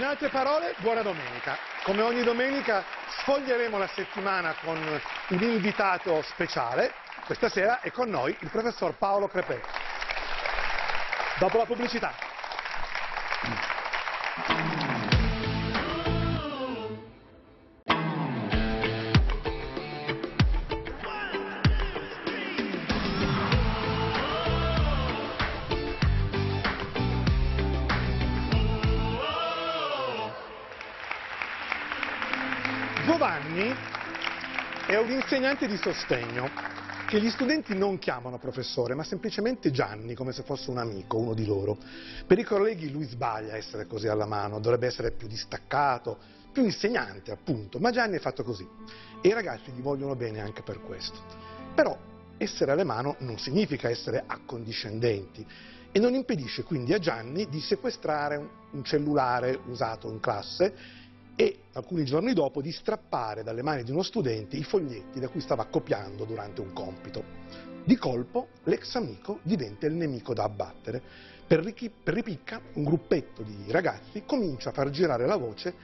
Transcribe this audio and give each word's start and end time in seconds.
In 0.00 0.06
altre 0.06 0.30
parole, 0.30 0.74
buona 0.78 1.02
domenica. 1.02 1.58
Come 1.82 2.00
ogni 2.00 2.22
domenica 2.22 2.82
sfoglieremo 3.18 3.76
la 3.76 3.86
settimana 3.88 4.54
con 4.64 4.78
un 4.78 5.42
invitato 5.42 6.22
speciale. 6.22 6.94
Questa 7.26 7.50
sera 7.50 7.80
è 7.80 7.90
con 7.90 8.08
noi 8.08 8.34
il 8.40 8.48
professor 8.48 8.94
Paolo 8.94 9.28
Crepè. 9.28 9.60
Dopo 11.38 11.58
la 11.58 11.66
pubblicità. 11.66 12.14
Insegnante 35.40 35.66
di 35.68 35.78
sostegno 35.78 36.50
che 37.06 37.18
gli 37.18 37.30
studenti 37.30 37.74
non 37.74 37.98
chiamano 37.98 38.36
professore, 38.36 38.94
ma 38.94 39.02
semplicemente 39.04 39.70
Gianni, 39.70 40.12
come 40.12 40.32
se 40.32 40.42
fosse 40.42 40.68
un 40.68 40.76
amico, 40.76 41.16
uno 41.16 41.32
di 41.32 41.46
loro. 41.46 41.78
Per 42.26 42.38
i 42.38 42.44
colleghi 42.44 42.90
lui 42.90 43.04
sbaglia 43.04 43.56
essere 43.56 43.86
così 43.86 44.06
alla 44.06 44.26
mano, 44.26 44.60
dovrebbe 44.60 44.86
essere 44.86 45.12
più 45.12 45.26
distaccato, 45.26 46.18
più 46.52 46.62
insegnante 46.62 47.30
appunto, 47.30 47.78
ma 47.78 47.90
Gianni 47.90 48.16
è 48.16 48.20
fatto 48.20 48.44
così 48.44 48.68
e 49.22 49.28
i 49.28 49.32
ragazzi 49.32 49.70
gli 49.70 49.80
vogliono 49.80 50.14
bene 50.14 50.40
anche 50.40 50.60
per 50.60 50.82
questo. 50.82 51.18
Però 51.74 51.96
essere 52.36 52.72
alle 52.72 52.84
mano 52.84 53.16
non 53.20 53.38
significa 53.38 53.88
essere 53.88 54.22
accondiscendenti 54.26 55.46
e 55.90 55.98
non 55.98 56.12
impedisce 56.12 56.64
quindi 56.64 56.92
a 56.92 56.98
Gianni 56.98 57.48
di 57.48 57.60
sequestrare 57.60 58.36
un 58.72 58.84
cellulare 58.84 59.58
usato 59.68 60.10
in 60.10 60.20
classe 60.20 60.98
e 61.40 61.60
alcuni 61.72 62.04
giorni 62.04 62.34
dopo 62.34 62.60
di 62.60 62.70
strappare 62.70 63.42
dalle 63.42 63.62
mani 63.62 63.82
di 63.82 63.92
uno 63.92 64.02
studente 64.02 64.58
i 64.58 64.62
foglietti 64.62 65.18
da 65.20 65.28
cui 65.28 65.40
stava 65.40 65.64
copiando 65.64 66.26
durante 66.26 66.60
un 66.60 66.74
compito. 66.74 67.24
Di 67.82 67.96
colpo 67.96 68.48
l'ex 68.64 68.94
amico 68.96 69.38
diventa 69.42 69.86
il 69.86 69.94
nemico 69.94 70.34
da 70.34 70.42
abbattere. 70.42 71.00
Per, 71.46 71.60
ripicca 72.04 72.60
un 72.74 72.84
gruppetto 72.84 73.42
di 73.42 73.64
ragazzi 73.68 74.24
comincia 74.26 74.68
a 74.68 74.72
far 74.72 74.90
girare 74.90 75.26
la 75.26 75.36
voce 75.36 75.74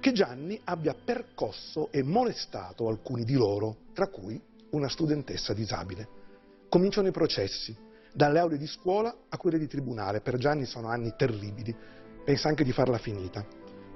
che 0.00 0.10
Gianni 0.10 0.60
abbia 0.64 0.94
percosso 0.94 1.92
e 1.92 2.02
molestato 2.02 2.88
alcuni 2.88 3.22
di 3.22 3.34
loro, 3.34 3.76
tra 3.94 4.08
cui 4.08 4.42
una 4.70 4.88
studentessa 4.88 5.54
disabile. 5.54 6.08
Cominciano 6.68 7.06
i 7.06 7.12
processi, 7.12 7.76
dalle 8.12 8.40
aule 8.40 8.58
di 8.58 8.66
scuola 8.66 9.14
a 9.28 9.36
quelle 9.36 9.58
di 9.58 9.68
tribunale. 9.68 10.20
Per 10.20 10.36
Gianni 10.36 10.64
sono 10.64 10.88
anni 10.88 11.14
terribili, 11.16 11.72
pensa 12.24 12.48
anche 12.48 12.64
di 12.64 12.72
farla 12.72 12.98
finita. 12.98 13.46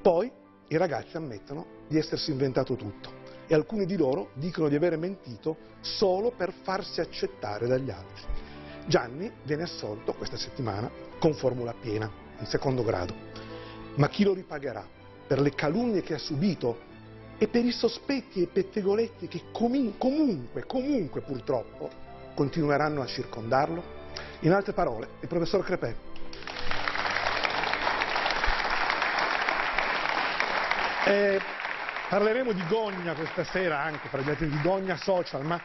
Poi 0.00 0.38
i 0.72 0.76
ragazzi 0.76 1.16
ammettono 1.16 1.66
di 1.88 1.98
essersi 1.98 2.30
inventato 2.30 2.76
tutto 2.76 3.18
e 3.48 3.54
alcuni 3.54 3.86
di 3.86 3.96
loro 3.96 4.30
dicono 4.34 4.68
di 4.68 4.76
avere 4.76 4.96
mentito 4.96 5.56
solo 5.80 6.30
per 6.30 6.52
farsi 6.62 7.00
accettare 7.00 7.66
dagli 7.66 7.90
altri. 7.90 8.22
Gianni 8.86 9.30
viene 9.42 9.64
assolto 9.64 10.12
questa 10.12 10.36
settimana 10.36 10.88
con 11.18 11.34
formula 11.34 11.74
piena, 11.74 12.08
in 12.38 12.46
secondo 12.46 12.84
grado. 12.84 13.14
Ma 13.96 14.08
chi 14.08 14.22
lo 14.22 14.32
ripagherà 14.32 14.86
per 15.26 15.40
le 15.40 15.54
calunnie 15.54 16.02
che 16.02 16.14
ha 16.14 16.18
subito 16.18 16.88
e 17.36 17.48
per 17.48 17.64
i 17.64 17.72
sospetti 17.72 18.40
e 18.40 18.46
pettegoletti 18.46 19.26
che 19.26 19.46
comunque, 19.50 20.64
comunque 20.66 21.20
purtroppo 21.22 21.90
continueranno 22.34 23.02
a 23.02 23.06
circondarlo? 23.06 23.82
In 24.40 24.52
altre 24.52 24.72
parole, 24.72 25.08
il 25.20 25.28
professor 25.28 25.64
Crepè 25.64 26.09
Eh, 31.10 31.40
parleremo 32.08 32.52
di 32.52 32.64
gogna 32.68 33.16
questa 33.16 33.42
sera 33.42 33.80
anche, 33.80 34.06
fra 34.06 34.22
di 34.22 34.60
gogna 34.62 34.96
social, 34.96 35.44
ma 35.44 35.60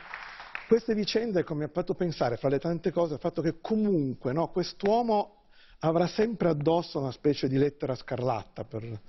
queste 0.68 0.96
vicende 0.96 1.44
come 1.44 1.66
ha 1.66 1.68
fatto 1.68 1.94
pensare, 1.94 2.38
fra 2.38 2.50
le 2.50 2.58
tante 2.58 2.92
cose, 2.92 3.14
il 3.14 3.20
fatto 3.20 3.44
che 3.44 3.60
comunque 3.62 4.34
no, 4.34 4.50
quest'uomo 4.50 5.44
avrà 5.82 6.08
sempre 6.08 6.50
addosso 6.50 6.98
una 6.98 7.12
specie 7.12 7.48
di 7.48 7.58
lettera 7.58 7.94
scarlatta 7.94 8.64
per... 8.64 9.00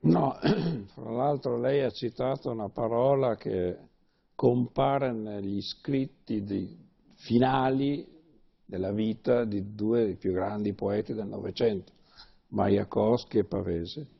No, 0.00 0.36
fra 0.92 1.10
l'altro 1.10 1.58
lei 1.58 1.80
ha 1.80 1.90
citato 1.90 2.50
una 2.50 2.68
parola 2.68 3.34
che 3.36 3.78
compare 4.34 5.10
negli 5.10 5.62
scritti 5.62 6.44
di, 6.44 6.76
finali 7.14 8.06
della 8.62 8.92
vita 8.92 9.46
di 9.46 9.74
due 9.74 10.04
dei 10.04 10.16
più 10.16 10.32
grandi 10.32 10.74
poeti 10.74 11.14
del 11.14 11.28
Novecento, 11.28 11.92
Majakovsky 12.48 13.38
e 13.38 13.44
Pavese 13.44 14.16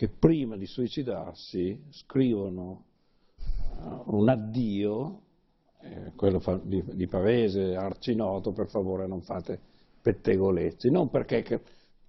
che 0.00 0.08
prima 0.08 0.56
di 0.56 0.64
suicidarsi 0.64 1.78
scrivono 1.90 2.84
uh, 3.36 4.16
un 4.16 4.30
addio, 4.30 5.20
eh, 5.82 6.12
quello 6.16 6.40
di, 6.64 6.82
di, 6.94 7.06
Pavese, 7.06 7.76
arcinoto, 7.76 8.52
per 8.52 8.68
favore 8.68 9.06
non 9.06 9.20
fate 9.20 9.60
pettegolezzi, 10.00 10.90
non 10.90 11.10
perché 11.10 11.44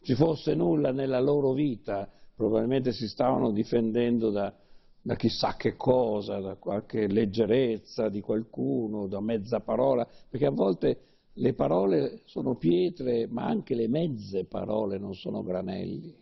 ci 0.03 0.15
fosse 0.15 0.55
nulla 0.55 0.93
nella 0.93 1.19
loro 1.19 1.51
vita, 1.51 2.09
probabilmente 2.33 2.93
si 2.93 3.09
stavano 3.09 3.51
difendendo 3.51 4.29
da, 4.29 4.53
da 5.01 5.15
chissà 5.17 5.57
che 5.57 5.75
cosa, 5.75 6.39
da 6.39 6.55
qualche 6.55 7.07
leggerezza 7.07 8.07
di 8.07 8.21
qualcuno, 8.21 9.07
da 9.07 9.19
mezza 9.19 9.59
parola, 9.59 10.07
perché 10.29 10.45
a 10.45 10.51
volte 10.51 10.99
le 11.33 11.53
parole 11.55 12.21
sono 12.23 12.55
pietre, 12.55 13.27
ma 13.27 13.43
anche 13.47 13.75
le 13.75 13.89
mezze 13.89 14.45
parole 14.45 14.97
non 14.97 15.13
sono 15.13 15.43
granelli 15.43 16.20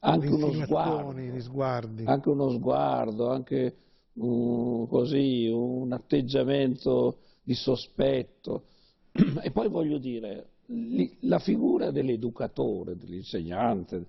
anche 0.00 0.28
uno 0.28 0.52
sguardo, 0.52 1.12
anche 2.04 2.28
uno 2.28 2.50
sguardo, 2.50 3.30
anche 3.30 3.76
un, 4.14 4.86
così, 4.86 5.48
un 5.48 5.92
atteggiamento 5.92 7.18
di 7.42 7.54
sospetto. 7.54 8.64
E 9.42 9.50
poi 9.50 9.68
voglio 9.68 9.98
dire, 9.98 10.50
la 11.20 11.38
figura 11.38 11.90
dell'educatore, 11.90 12.96
dell'insegnante, 12.96 14.06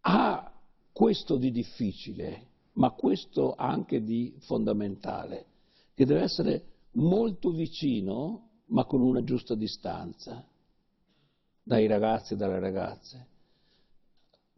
ha 0.00 0.52
questo 0.92 1.36
di 1.36 1.50
difficile, 1.52 2.46
ma 2.72 2.90
questo 2.90 3.54
anche 3.54 4.02
di 4.02 4.34
fondamentale, 4.40 5.46
che 5.94 6.04
deve 6.04 6.22
essere 6.22 6.64
molto 6.92 7.50
vicino, 7.50 8.48
ma 8.66 8.84
con 8.84 9.02
una 9.02 9.22
giusta 9.22 9.54
distanza, 9.54 10.44
dai 11.62 11.86
ragazzi 11.86 12.34
e 12.34 12.36
dalle 12.36 12.58
ragazze 12.58 13.34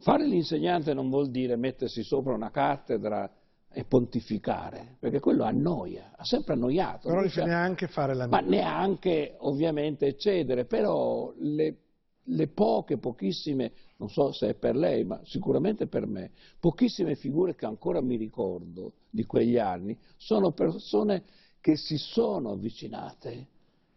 Fare 0.01 0.27
l'insegnante 0.27 0.95
non 0.95 1.11
vuol 1.11 1.31
dire 1.31 1.57
mettersi 1.57 2.03
sopra 2.05 2.33
una 2.33 2.51
cattedra 2.51 3.31
e 3.71 3.85
pontificare, 3.85 4.97
perché 4.99 5.21
quello 5.21 5.45
annoia, 5.45 6.13
ha 6.17 6.25
sempre 6.25 6.55
annoiato. 6.55 7.09
Però 7.09 7.21
bisogna 7.21 7.47
neanche 7.47 7.89
fare 7.89 8.15
la 8.15 8.27
Ma 8.27 8.41
neanche 8.41 9.35
ovviamente 9.41 10.07
eccedere, 10.07 10.65
però 10.65 11.33
le, 11.39 11.77
le 12.23 12.49
poche, 12.49 12.99
pochissime, 12.99 13.73
non 13.97 14.09
so 14.09 14.33
se 14.33 14.51
è 14.51 14.55
per 14.55 14.77
lei, 14.77 15.05
ma 15.05 15.21
sicuramente 15.25 15.87
per 15.87 16.07
me, 16.07 16.31
pochissime 16.61 17.17
figure 17.17 17.55
che 17.55 17.67
ancora 17.67 18.01
mi 18.01 18.17
ricordo 18.17 18.93
di 19.11 19.25
quegli 19.25 19.59
anni, 19.59 19.99
sono 20.17 20.53
persone 20.53 21.25
che 21.61 21.77
si 21.77 21.99
sono 21.99 22.53
avvicinate, 22.53 23.47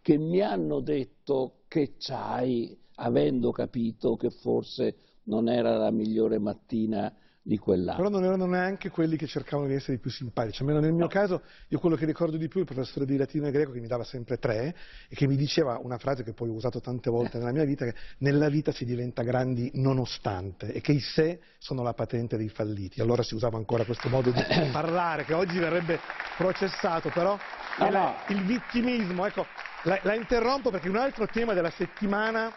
che 0.02 0.18
mi 0.18 0.42
hanno 0.42 0.80
detto 0.80 1.60
che 1.68 1.94
c'hai, 2.00 2.76
avendo 2.96 3.52
capito 3.52 4.16
che 4.16 4.32
forse 4.32 4.96
non 5.24 5.50
era 5.50 5.78
la 5.78 5.92
migliore 5.92 6.40
mattina 6.40 7.14
di 7.44 7.58
quell'anno. 7.58 7.98
Però 7.98 8.10
non 8.10 8.24
erano 8.24 8.46
neanche 8.46 8.90
quelli 8.90 9.18
che 9.18 9.26
cercavano 9.26 9.68
di 9.68 9.74
essere 9.74 9.94
i 9.94 10.00
più 10.00 10.12
simpatici, 10.12 10.62
almeno 10.62 10.80
nel 10.80 10.94
mio 10.94 11.06
no. 11.06 11.10
caso 11.10 11.42
io 11.70 11.80
quello 11.80 11.96
che 11.96 12.06
ricordo 12.06 12.38
di 12.38 12.48
più 12.48 12.60
è 12.60 12.64
il 12.64 12.68
professore 12.68 13.06
di 13.06 13.18
latino 13.18 13.48
e 13.48 13.52
greco 13.52 13.72
che 13.72 13.80
mi 13.80 13.88
dava 13.88 14.04
sempre 14.04 14.38
tre 14.38 14.76
e 15.10 15.16
che 15.16 15.28
mi 15.28 15.36
diceva 15.36 15.80
una 15.82 15.98
frase 15.98 16.24
che 16.24 16.34
poi 16.34 16.50
ho 16.50 16.54
usato 16.54 16.80
tante 16.80 17.10
volte 17.10 17.40
nella 17.40 17.52
mia 17.52 17.66
vita, 17.66 17.86
che 17.86 17.96
nella 18.20 18.50
vita 18.50 18.72
si 18.72 18.86
diventa 18.86 19.24
grandi 19.24 19.72
nonostante 19.76 20.72
e 20.72 20.82
che 20.82 20.92
i 20.92 21.00
sé 21.00 21.40
sono 21.58 21.82
la 21.82 21.94
patente 21.94 22.38
dei 22.38 22.50
falliti. 22.50 23.02
Allora 23.02 23.24
si 23.24 23.34
usava 23.34 23.58
ancora 23.58 23.86
questo 23.86 24.08
modo 24.08 24.30
di 24.30 24.42
parlare 24.72 25.26
che 25.26 25.34
oggi 25.34 25.58
verrebbe 25.58 26.00
processato, 26.38 27.10
però 27.10 27.38
no, 27.80 27.90
no. 27.90 28.16
il 28.28 28.46
vittimismo, 28.46 29.26
ecco, 29.26 29.48
la, 29.84 30.00
la 30.04 30.14
interrompo 30.14 30.70
perché 30.70 30.90
un 30.90 30.98
altro 30.98 31.26
tema 31.26 31.54
della 31.54 31.72
settimana 31.72 32.54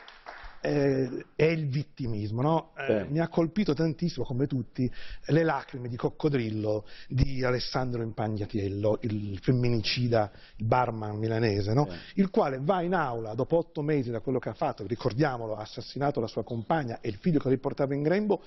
eh, 0.65 1.27
è 1.37 1.45
il 1.45 1.69
vittimismo. 1.69 2.41
No? 2.41 2.71
Eh, 2.77 3.05
mi 3.11 3.21
ha 3.21 3.29
colpito 3.29 3.75
tantissimo, 3.75 4.25
come 4.25 4.47
tutti, 4.47 4.91
le 5.27 5.45
lacrime 5.45 5.89
di 5.89 5.97
coccodrillo 5.97 6.87
di 7.09 7.45
Alessandro 7.45 8.03
Impagnatiello, 8.03 8.99
il 9.03 9.39
femminicida, 9.43 10.31
il 10.57 10.65
barman 10.65 11.19
milanese, 11.19 11.75
no? 11.75 11.87
il 12.15 12.31
quale 12.31 12.59
va 12.63 12.81
in 12.81 12.95
aula 12.95 13.35
dopo 13.35 13.59
otto 13.59 13.83
mesi 13.83 14.11
da 14.11 14.21
quello 14.21 14.39
che 14.39 14.49
ha 14.49 14.55
fatto, 14.55 14.87
ricordiamolo, 14.87 15.55
ha 15.55 15.61
assassinato 15.61 16.19
la 16.21 16.27
sua 16.27 16.45
compagna 16.45 17.01
e 17.01 17.09
il 17.09 17.17
figlio 17.17 17.39
che 17.39 17.51
riportava 17.51 17.95
in 17.95 18.03
grembo, 18.03 18.43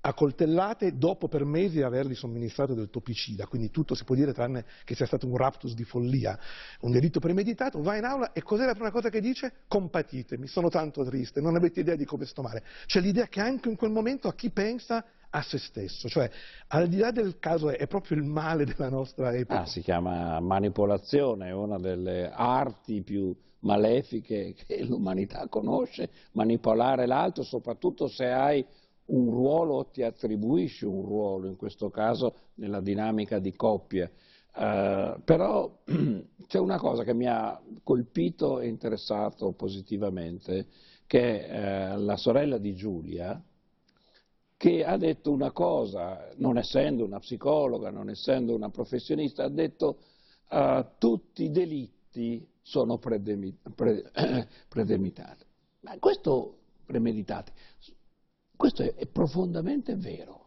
a 0.00 0.14
coltellate 0.14 0.96
dopo 0.96 1.28
per 1.28 1.44
mesi 1.44 1.82
avergli 1.82 2.14
somministrato 2.14 2.74
del 2.74 2.90
topicida, 2.90 3.46
quindi 3.46 3.70
tutto 3.70 3.94
si 3.94 4.04
può 4.04 4.14
dire 4.14 4.32
tranne 4.32 4.64
che 4.84 4.94
sia 4.94 5.06
stato 5.06 5.26
un 5.26 5.36
raptus 5.36 5.74
di 5.74 5.84
follia, 5.84 6.38
un 6.80 6.92
delitto 6.92 7.20
premeditato, 7.20 7.82
va 7.82 7.96
in 7.96 8.04
aula 8.04 8.32
e 8.32 8.42
cos'è 8.42 8.64
la 8.64 8.74
prima 8.74 8.90
cosa 8.90 9.08
che 9.08 9.20
dice? 9.20 9.52
Compatitemi, 9.66 10.46
sono 10.46 10.68
tanto 10.68 11.04
triste, 11.04 11.40
non 11.40 11.56
avete 11.56 11.80
idea 11.80 11.96
di 11.96 12.04
come 12.04 12.26
sto 12.26 12.42
male. 12.42 12.62
C'è 12.86 13.00
l'idea 13.00 13.26
che 13.26 13.40
anche 13.40 13.68
in 13.68 13.76
quel 13.76 13.90
momento 13.90 14.28
a 14.28 14.34
chi 14.34 14.50
pensa 14.50 15.04
a 15.30 15.42
se 15.42 15.58
stesso, 15.58 16.08
cioè 16.08 16.30
al 16.68 16.88
di 16.88 16.96
là 16.96 17.10
del 17.10 17.38
caso 17.38 17.68
è, 17.68 17.86
proprio 17.86 18.16
il 18.16 18.24
male 18.24 18.64
della 18.64 18.88
nostra 18.88 19.34
epoca. 19.34 19.62
Ah, 19.62 19.66
si 19.66 19.80
chiama 19.82 20.40
manipolazione, 20.40 21.48
è 21.48 21.52
una 21.52 21.78
delle 21.78 22.30
arti 22.32 23.02
più 23.02 23.34
malefiche 23.60 24.54
che 24.54 24.84
l'umanità 24.84 25.48
conosce, 25.48 26.08
manipolare 26.32 27.06
l'altro, 27.06 27.42
soprattutto 27.42 28.08
se 28.08 28.26
hai 28.26 28.64
un 29.08 29.30
ruolo 29.30 29.86
ti 29.90 30.02
attribuisci 30.02 30.84
un 30.84 31.02
ruolo, 31.02 31.46
in 31.46 31.56
questo 31.56 31.90
caso 31.90 32.34
nella 32.54 32.80
dinamica 32.80 33.38
di 33.38 33.54
coppia. 33.54 34.10
Uh, 34.54 35.20
però 35.22 35.78
c'è 36.46 36.58
una 36.58 36.78
cosa 36.78 37.04
che 37.04 37.14
mi 37.14 37.26
ha 37.26 37.60
colpito 37.82 38.60
e 38.60 38.66
interessato 38.66 39.52
positivamente, 39.52 40.66
che 41.06 41.46
è 41.46 41.94
uh, 41.94 42.00
la 42.00 42.16
sorella 42.16 42.58
di 42.58 42.74
Giulia, 42.74 43.40
che 44.56 44.84
ha 44.84 44.96
detto 44.96 45.30
una 45.30 45.52
cosa, 45.52 46.28
non 46.36 46.58
essendo 46.58 47.04
una 47.04 47.20
psicologa, 47.20 47.90
non 47.90 48.10
essendo 48.10 48.54
una 48.54 48.70
professionista, 48.70 49.44
ha 49.44 49.48
detto 49.48 49.98
uh, 50.50 50.84
tutti 50.98 51.44
i 51.44 51.50
delitti 51.50 52.44
sono 52.60 52.98
premeditati. 52.98 53.64
Ma 55.80 55.96
questo 56.00 56.56
premeditati 56.84 57.52
questo 58.58 58.82
è, 58.82 58.92
è 58.94 59.06
profondamente 59.06 59.94
vero. 59.94 60.46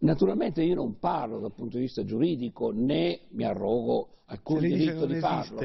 Naturalmente 0.00 0.62
io 0.62 0.74
non 0.74 0.98
parlo 0.98 1.40
dal 1.40 1.54
punto 1.54 1.78
di 1.78 1.84
vista 1.84 2.04
giuridico 2.04 2.72
né 2.72 3.22
mi 3.30 3.44
arrogo 3.44 4.18
alcun 4.26 4.60
diritto 4.60 5.06
di 5.06 5.18
farlo. 5.18 5.58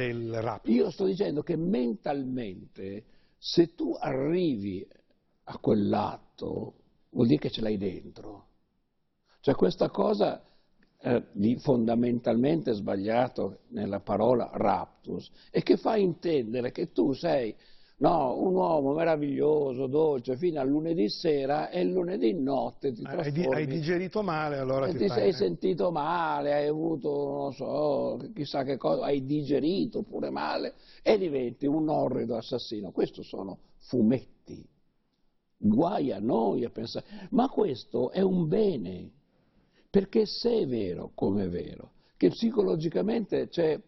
Io 0.71 0.89
sto 0.91 1.03
dicendo 1.05 1.43
che 1.43 1.57
mentalmente 1.57 3.03
se 3.37 3.75
tu 3.75 3.95
arrivi 3.99 4.87
a 5.43 5.57
quell'atto 5.57 6.73
vuol 7.09 7.27
dire 7.27 7.39
che 7.39 7.51
ce 7.51 7.61
l'hai 7.61 7.77
dentro. 7.77 8.47
Cioè 9.41 9.55
questa 9.55 9.89
cosa 9.89 10.41
eh, 10.99 11.23
di 11.33 11.57
fondamentalmente 11.57 12.71
sbagliato 12.71 13.59
nella 13.69 13.99
parola 13.99 14.49
raptus 14.53 15.29
e 15.51 15.61
che 15.63 15.75
fa 15.75 15.97
intendere 15.97 16.71
che 16.71 16.93
tu 16.93 17.11
sei 17.11 17.53
No, 17.97 18.37
un 18.37 18.53
uomo 18.53 18.93
meraviglioso, 18.93 19.87
dolce, 19.87 20.35
fino 20.35 20.59
a 20.59 20.63
lunedì 20.63 21.07
sera 21.07 21.69
e 21.69 21.85
lunedì 21.85 22.33
notte 22.33 22.91
ti 22.91 23.01
trasformi. 23.01 23.55
Hai, 23.55 23.67
digerito 23.67 24.21
male 24.21 24.57
allora 24.57 24.87
e 24.87 24.91
ti, 24.91 24.97
ti 24.97 25.07
fai... 25.07 25.17
sei 25.17 25.33
sentito 25.33 25.91
male, 25.91 26.53
hai 26.53 26.67
avuto, 26.67 27.09
non 27.09 27.53
so, 27.53 28.19
chissà 28.33 28.63
che 28.63 28.75
cosa, 28.75 29.05
hai 29.05 29.23
digerito 29.23 30.01
pure 30.01 30.29
male 30.29 30.73
e 31.01 31.17
diventi 31.17 31.67
un 31.67 31.87
orrido 31.87 32.35
assassino. 32.35 32.91
Questo 32.91 33.23
sono 33.23 33.59
fumetti. 33.77 34.67
Guai 35.57 36.11
a 36.11 36.19
noi 36.19 36.65
a 36.65 36.69
pensare. 36.69 37.05
Ma 37.29 37.47
questo 37.47 38.11
è 38.11 38.19
un 38.19 38.49
bene, 38.49 39.09
perché 39.89 40.25
se 40.25 40.51
è 40.51 40.67
vero, 40.67 41.11
come 41.15 41.45
è 41.45 41.49
vero, 41.49 41.91
che 42.17 42.27
psicologicamente 42.27 43.47
c'è 43.47 43.81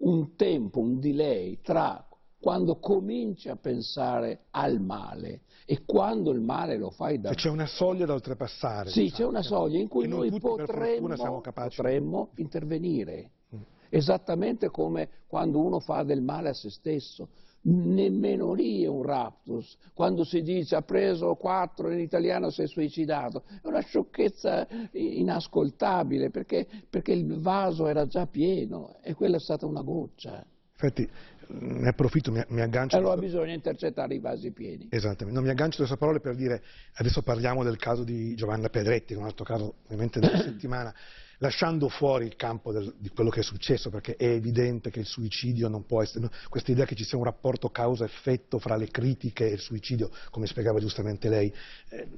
un 0.00 0.36
tempo, 0.36 0.80
un 0.80 1.00
delay 1.00 1.60
tra 1.62 2.06
quando 2.46 2.76
cominci 2.78 3.48
a 3.48 3.56
pensare 3.56 4.42
al 4.52 4.80
male 4.80 5.40
e 5.64 5.82
quando 5.84 6.30
il 6.30 6.40
male 6.40 6.76
lo 6.76 6.90
fai 6.90 7.18
da... 7.18 7.34
C'è 7.34 7.48
una 7.48 7.66
soglia 7.66 8.06
da 8.06 8.12
oltrepassare. 8.12 8.88
Sì, 8.90 9.00
diciamo. 9.00 9.18
c'è 9.18 9.26
una 9.26 9.42
soglia 9.42 9.80
in 9.80 9.88
cui 9.88 10.06
noi 10.06 10.30
potremmo, 10.38 11.40
potremmo 11.42 12.30
intervenire. 12.36 13.30
Mm. 13.52 13.62
Esattamente 13.88 14.68
come 14.68 15.08
quando 15.26 15.58
uno 15.58 15.80
fa 15.80 16.04
del 16.04 16.22
male 16.22 16.50
a 16.50 16.54
se 16.54 16.70
stesso. 16.70 17.30
Nemmeno 17.62 18.52
lì 18.52 18.84
è 18.84 18.86
un 18.86 19.02
raptus. 19.02 19.76
Quando 19.92 20.22
si 20.22 20.40
dice 20.42 20.76
ha 20.76 20.82
preso 20.82 21.34
quattro 21.34 21.90
in 21.90 21.98
italiano 21.98 22.50
si 22.50 22.62
è 22.62 22.68
suicidato, 22.68 23.42
è 23.60 23.66
una 23.66 23.80
sciocchezza 23.80 24.68
inascoltabile 24.92 26.30
perché, 26.30 26.64
perché 26.88 27.10
il 27.10 27.40
vaso 27.40 27.88
era 27.88 28.06
già 28.06 28.28
pieno 28.28 28.98
e 29.02 29.14
quella 29.14 29.34
è 29.34 29.40
stata 29.40 29.66
una 29.66 29.82
goccia. 29.82 30.46
Infatti 30.78 31.08
ne 31.48 31.88
approfitto, 31.88 32.32
mi, 32.32 32.42
mi 32.48 32.60
aggancio... 32.60 32.96
Allora 32.96 33.16
questo... 33.16 33.36
bisogna 33.38 33.54
intercettare 33.54 34.14
i 34.14 34.18
vasi 34.18 34.50
pieni. 34.50 34.88
Esattamente, 34.90 35.32
non 35.32 35.44
mi 35.44 35.50
aggancio 35.50 35.78
alle 35.78 35.88
sue 35.88 35.96
parole 35.96 36.20
per 36.20 36.34
dire, 36.34 36.62
adesso 36.94 37.22
parliamo 37.22 37.62
del 37.62 37.76
caso 37.76 38.04
di 38.04 38.34
Giovanna 38.34 38.68
Pedretti, 38.68 39.14
un 39.14 39.24
altro 39.24 39.44
caso 39.44 39.74
ovviamente 39.84 40.20
della 40.20 40.38
settimana, 40.42 40.94
lasciando 41.38 41.88
fuori 41.88 42.26
il 42.26 42.36
campo 42.36 42.72
del, 42.72 42.94
di 42.98 43.08
quello 43.10 43.30
che 43.30 43.40
è 43.40 43.42
successo, 43.42 43.90
perché 43.90 44.16
è 44.16 44.26
evidente 44.26 44.90
che 44.90 45.00
il 45.00 45.06
suicidio 45.06 45.68
non 45.68 45.84
può 45.86 46.02
essere, 46.02 46.30
questa 46.48 46.72
idea 46.72 46.84
che 46.84 46.94
ci 46.94 47.04
sia 47.04 47.18
un 47.18 47.24
rapporto 47.24 47.70
causa-effetto 47.70 48.58
fra 48.58 48.76
le 48.76 48.88
critiche 48.88 49.48
e 49.48 49.52
il 49.52 49.60
suicidio, 49.60 50.10
come 50.30 50.46
spiegava 50.46 50.78
giustamente 50.78 51.28
lei, 51.28 51.52
eh, 51.90 52.08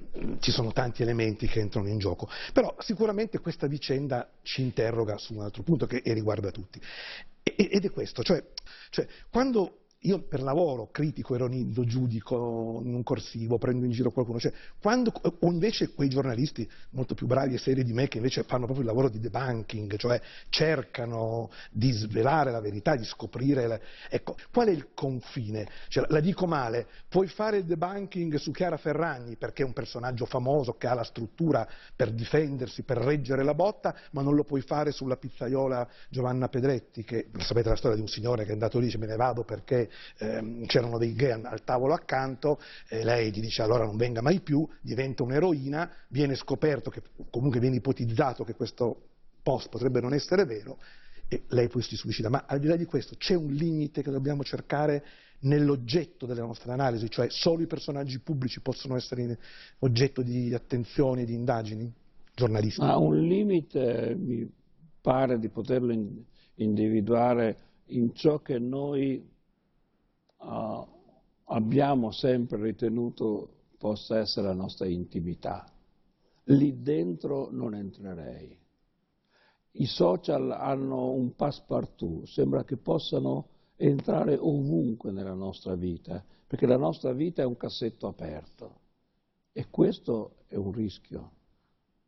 ci 0.40 0.50
sono 0.50 0.72
tanti 0.72 1.02
elementi 1.02 1.46
che 1.46 1.60
entrano 1.60 1.88
in 1.88 1.98
gioco. 1.98 2.28
Però 2.52 2.74
sicuramente 2.78 3.38
questa 3.38 3.66
vicenda 3.66 4.28
ci 4.42 4.62
interroga 4.62 5.18
su 5.18 5.34
un 5.34 5.42
altro 5.42 5.62
punto 5.62 5.86
che 5.86 6.02
riguarda 6.04 6.50
tutti. 6.50 6.80
Ed 7.42 7.84
è 7.84 7.90
questo, 7.90 8.22
cioè, 8.22 8.44
cioè 8.90 9.06
quando 9.30 9.86
io 10.02 10.22
per 10.22 10.42
lavoro 10.42 10.90
critico, 10.92 11.34
ironizzo, 11.34 11.84
giudico 11.84 12.80
in 12.84 12.94
un 12.94 13.02
corsivo, 13.02 13.58
prendo 13.58 13.84
in 13.84 13.90
giro 13.90 14.12
qualcuno, 14.12 14.38
cioè, 14.38 14.52
quando, 14.80 15.12
o 15.22 15.50
invece 15.50 15.92
quei 15.92 16.08
giornalisti 16.08 16.68
molto 16.90 17.14
più 17.14 17.26
bravi 17.26 17.54
e 17.54 17.58
seri 17.58 17.82
di 17.82 17.92
me 17.92 18.06
che 18.06 18.18
invece 18.18 18.44
fanno 18.44 18.64
proprio 18.64 18.82
il 18.82 18.86
lavoro 18.86 19.08
di 19.08 19.18
debunking, 19.18 19.96
cioè 19.96 20.20
cercano 20.50 21.50
di 21.70 21.90
svelare 21.90 22.52
la 22.52 22.60
verità, 22.60 22.94
di 22.94 23.04
scoprire, 23.04 23.66
la... 23.66 23.80
ecco, 24.08 24.36
qual 24.52 24.68
è 24.68 24.70
il 24.70 24.88
confine? 24.94 25.66
Cioè, 25.88 26.06
la 26.08 26.20
dico 26.20 26.46
male, 26.46 26.86
puoi 27.08 27.26
fare 27.26 27.58
il 27.58 27.64
debunking 27.64 28.36
su 28.36 28.52
Chiara 28.52 28.76
Ferragni 28.76 29.36
perché 29.36 29.62
è 29.62 29.66
un 29.66 29.72
personaggio 29.72 30.26
famoso 30.26 30.74
che 30.74 30.86
ha 30.86 30.94
la 30.94 31.04
struttura 31.04 31.66
per 31.96 32.12
difendersi, 32.12 32.82
per 32.82 32.98
reggere 32.98 33.42
la 33.42 33.54
botta, 33.54 33.94
ma 34.12 34.22
non 34.22 34.36
lo 34.36 34.44
puoi 34.44 34.60
fare 34.60 34.92
sulla 34.92 35.16
pizzaiola 35.16 35.88
Giovanna 36.08 36.48
Pedretti, 36.48 37.02
che 37.02 37.28
sapete 37.38 37.68
la 37.68 37.76
storia 37.76 37.96
di 37.96 38.02
un 38.02 38.08
signore 38.08 38.44
che 38.44 38.50
è 38.50 38.52
andato 38.52 38.78
lì 38.78 38.84
e 38.84 38.86
dice 38.88 38.98
me 38.98 39.06
ne 39.06 39.16
vado 39.16 39.42
perché 39.42 39.87
ehm, 40.18 40.66
c'erano 40.66 40.98
dei 40.98 41.14
gay 41.14 41.40
al 41.42 41.64
tavolo 41.64 41.94
accanto, 41.94 42.60
e 42.88 43.04
lei 43.04 43.30
gli 43.30 43.40
dice 43.40 43.62
allora 43.62 43.84
non 43.84 43.96
venga 43.96 44.22
mai 44.22 44.40
più, 44.40 44.66
diventa 44.80 45.22
un'eroina, 45.22 45.90
viene 46.08 46.34
scoperto 46.34 46.90
che 46.90 47.02
comunque 47.30 47.60
viene 47.60 47.76
ipotizzato 47.76 48.44
che 48.44 48.54
questo 48.54 49.02
post 49.42 49.68
potrebbe 49.68 50.00
non 50.00 50.12
essere 50.14 50.44
vero 50.44 50.78
e 51.28 51.44
lei 51.48 51.68
poi 51.68 51.82
si 51.82 51.96
suicida. 51.96 52.28
Ma 52.28 52.44
al 52.46 52.58
di 52.58 52.66
là 52.66 52.76
di 52.76 52.84
questo 52.84 53.14
c'è 53.16 53.34
un 53.34 53.52
limite 53.52 54.02
che 54.02 54.10
dobbiamo 54.10 54.42
cercare 54.42 55.04
nell'oggetto 55.40 56.26
delle 56.26 56.40
nostre 56.40 56.72
analisi, 56.72 57.08
cioè 57.10 57.28
solo 57.30 57.62
i 57.62 57.66
personaggi 57.66 58.18
pubblici 58.18 58.60
possono 58.60 58.96
essere 58.96 59.38
oggetto 59.80 60.22
di 60.22 60.52
attenzione 60.52 61.22
e 61.22 61.24
di 61.26 61.34
indagini 61.34 61.92
giornalistiche? 62.34 62.86
Ma 62.86 62.96
un 62.96 63.20
limite 63.20 64.16
mi 64.18 64.50
pare 65.00 65.38
di 65.38 65.48
poterlo 65.48 65.94
individuare 66.54 67.56
in 67.86 68.14
ciò 68.14 68.40
che 68.40 68.58
noi 68.58 69.24
uh, 70.38 70.86
abbiamo 71.44 72.10
sempre 72.10 72.60
ritenuto 72.62 73.52
possa 73.78 74.18
essere 74.18 74.48
la 74.48 74.54
nostra 74.54 74.86
intimità. 74.86 75.70
Lì 76.44 76.82
dentro 76.82 77.48
non 77.50 77.74
entrerei. 77.74 78.56
I 79.72 79.86
social 79.86 80.50
hanno 80.50 81.10
un 81.10 81.34
passepartout, 81.36 82.26
sembra 82.26 82.64
che 82.64 82.76
possano 82.76 83.48
entrare 83.76 84.36
ovunque 84.36 85.12
nella 85.12 85.34
nostra 85.34 85.74
vita, 85.74 86.24
perché 86.46 86.66
la 86.66 86.76
nostra 86.76 87.12
vita 87.12 87.42
è 87.42 87.44
un 87.44 87.56
cassetto 87.56 88.08
aperto 88.08 88.80
e 89.52 89.68
questo 89.70 90.36
è 90.48 90.56
un 90.56 90.72
rischio, 90.72 91.30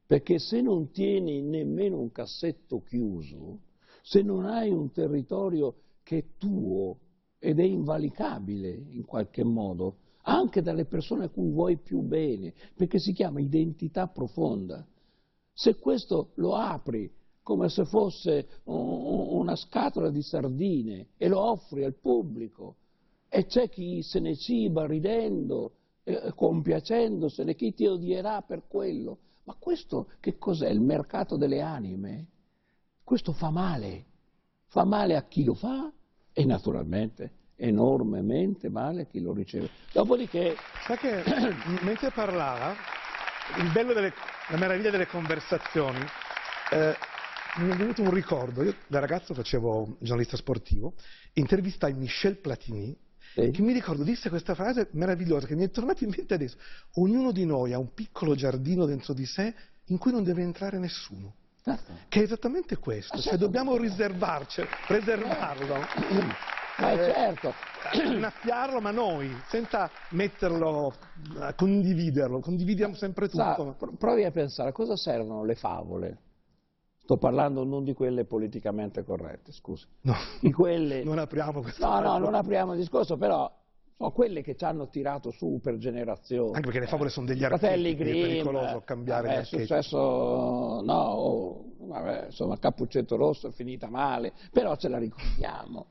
perché 0.07 0.39
se 0.39 0.61
non 0.61 0.91
tieni 0.91 1.43
nemmeno 1.43 2.01
un 2.01 2.11
cassetto 2.11 2.83
chiuso, 2.83 3.61
se 4.03 4.23
non 4.23 4.47
hai 4.47 4.71
un 4.71 4.91
territorio 4.91 5.75
che 6.03 6.19
è 6.19 6.25
tuo, 6.39 6.99
ed 7.41 7.59
è 7.59 7.65
invalicabile 7.65 8.69
in 8.71 9.05
qualche 9.05 9.43
modo, 9.43 9.97
anche 10.23 10.61
dalle 10.61 10.85
persone 10.85 11.25
a 11.25 11.29
cui 11.31 11.51
vuoi 11.51 11.79
più 11.79 12.03
bene, 12.03 12.53
perché 12.77 12.99
si 12.99 13.13
chiama 13.13 13.41
identità 13.41 14.07
profonda. 14.07 14.87
Se 15.53 15.79
questo 15.79 16.33
lo 16.35 16.55
apri 16.55 17.11
come 17.43 17.71
se 17.71 17.85
fosse 17.87 18.61
una 18.65 19.57
scatola 19.57 20.11
di 20.11 20.23
sardine 20.23 21.09
e 21.17 21.27
lo 21.29 21.41
offri 21.41 21.83
al 21.83 21.95
pubblico 21.95 22.77
e 23.29 23.47
c'è 23.47 23.69
chi 23.69 24.03
se 24.03 24.21
ne 24.21 24.37
ciba 24.37 24.87
ridendo, 24.87 25.73
compiacendosene, 26.35 27.55
chi 27.55 27.73
ti 27.73 27.87
odierà 27.87 28.43
per 28.43 28.67
quello. 28.69 29.19
Ma 29.45 29.57
questo 29.59 30.11
che 30.21 30.37
cos'è? 30.37 30.69
Il 30.69 30.81
mercato 30.81 31.37
delle 31.37 31.61
anime? 31.61 32.27
Questo 33.03 33.33
fa 33.33 33.51
male, 33.51 34.05
fa 34.67 34.85
male 34.85 35.17
a 35.17 35.25
chi 35.25 35.43
lo 35.43 35.55
fa 35.55 35.91
e 36.33 36.45
naturalmente 36.45 37.39
enormemente 37.61 38.69
male 38.69 39.07
chi 39.07 39.21
lo 39.21 39.33
riceve. 39.33 39.69
Dopodiché... 39.93 40.57
Sa 40.87 40.97
che 40.97 41.23
mentre 41.83 42.11
parlava 42.11 42.75
il 43.59 43.71
bello 43.73 43.93
delle, 43.93 44.13
la 44.49 44.57
meraviglia 44.57 44.91
delle 44.91 45.07
conversazioni, 45.07 45.99
eh, 46.71 46.95
mi 47.57 47.71
è 47.71 47.77
venuto 47.77 48.03
un 48.03 48.11
ricordo, 48.11 48.63
io 48.63 48.75
da 48.87 49.01
ragazzo 49.01 49.35
facevo 49.35 49.97
giornalista 49.99 50.37
sportivo, 50.37 50.95
intervistai 51.35 51.93
Michel 51.95 52.37
Platini, 52.37 52.97
sì. 53.35 53.51
che 53.51 53.63
mi 53.63 53.73
ricordo 53.73 54.03
disse 54.03 54.29
questa 54.29 54.55
frase 54.55 54.89
meravigliosa 54.93 55.47
che 55.47 55.57
mi 55.57 55.65
è 55.65 55.71
tornata 55.71 56.05
in 56.05 56.13
mente 56.17 56.35
adesso, 56.35 56.57
ognuno 56.95 57.33
di 57.33 57.45
noi 57.45 57.73
ha 57.73 57.79
un 57.79 57.93
piccolo 57.93 58.35
giardino 58.35 58.87
dentro 58.87 59.13
di 59.13 59.27
sé 59.27 59.55
in 59.87 59.99
cui 59.99 60.13
non 60.13 60.23
deve 60.23 60.43
entrare 60.43 60.79
nessuno. 60.79 61.35
Certo. 61.63 61.93
Che 62.09 62.21
è 62.21 62.23
esattamente 62.23 62.77
questo, 62.77 63.15
ah, 63.15 63.21
cioè 63.21 63.31
certo. 63.33 63.45
dobbiamo 63.45 63.77
riservarci, 63.77 64.63
preservarlo. 64.87 65.75
Ma 66.79 66.93
eh, 66.93 67.13
certo. 67.13 67.53
innaffiarlo, 67.93 68.81
ma 68.81 68.91
noi, 68.91 69.31
senza 69.49 69.91
metterlo, 70.11 70.95
a 71.39 71.53
condividerlo, 71.53 72.41
condividiamo 72.41 72.95
sempre 72.95 73.29
tutto. 73.29 73.77
Sa, 73.79 73.87
provi 73.99 74.25
a 74.25 74.31
pensare, 74.31 74.71
a 74.71 74.73
cosa 74.73 74.97
servono 74.97 75.45
le 75.45 75.55
favole? 75.55 76.19
Sto 76.97 77.19
parlando 77.19 77.65
non 77.65 77.85
di 77.85 77.93
quelle 77.93 78.25
politicamente 78.25 79.03
corrette, 79.03 79.53
scusi. 79.53 79.85
No, 80.03 80.15
di 80.41 80.53
quelle... 80.53 81.03
non 81.05 81.19
apriamo 81.19 81.61
questo 81.61 81.85
No, 81.85 82.01
no, 82.01 82.19
non 82.19 82.35
apriamo 82.35 82.73
il 82.73 82.79
discorso, 82.79 83.17
però 83.17 83.53
sono 84.01 84.13
quelle 84.13 84.41
che 84.41 84.57
ci 84.57 84.65
hanno 84.65 84.89
tirato 84.89 85.31
su 85.31 85.61
per 85.63 85.77
generazioni. 85.77 86.55
Anche 86.55 86.63
perché 86.63 86.81
le 86.81 86.87
favole 86.87 87.11
sono 87.11 87.27
degli 87.27 87.45
archetipi, 87.45 87.97
Grimm, 87.97 88.17
è 88.17 88.21
pericoloso 88.29 88.81
cambiare 88.81 89.27
vabbè, 89.27 89.35
gli 89.35 89.39
archetipi. 89.41 89.63
È 89.63 89.67
successo, 89.67 89.99
no, 90.81 90.95
oh, 90.95 91.65
vabbè, 91.81 92.25
insomma, 92.27 92.59
Cappuccetto 92.59 93.17
Rosso 93.17 93.49
è 93.49 93.51
finita 93.51 93.91
male, 93.91 94.33
però 94.53 94.75
ce 94.77 94.89
la 94.89 94.97
ricordiamo. 94.97 95.89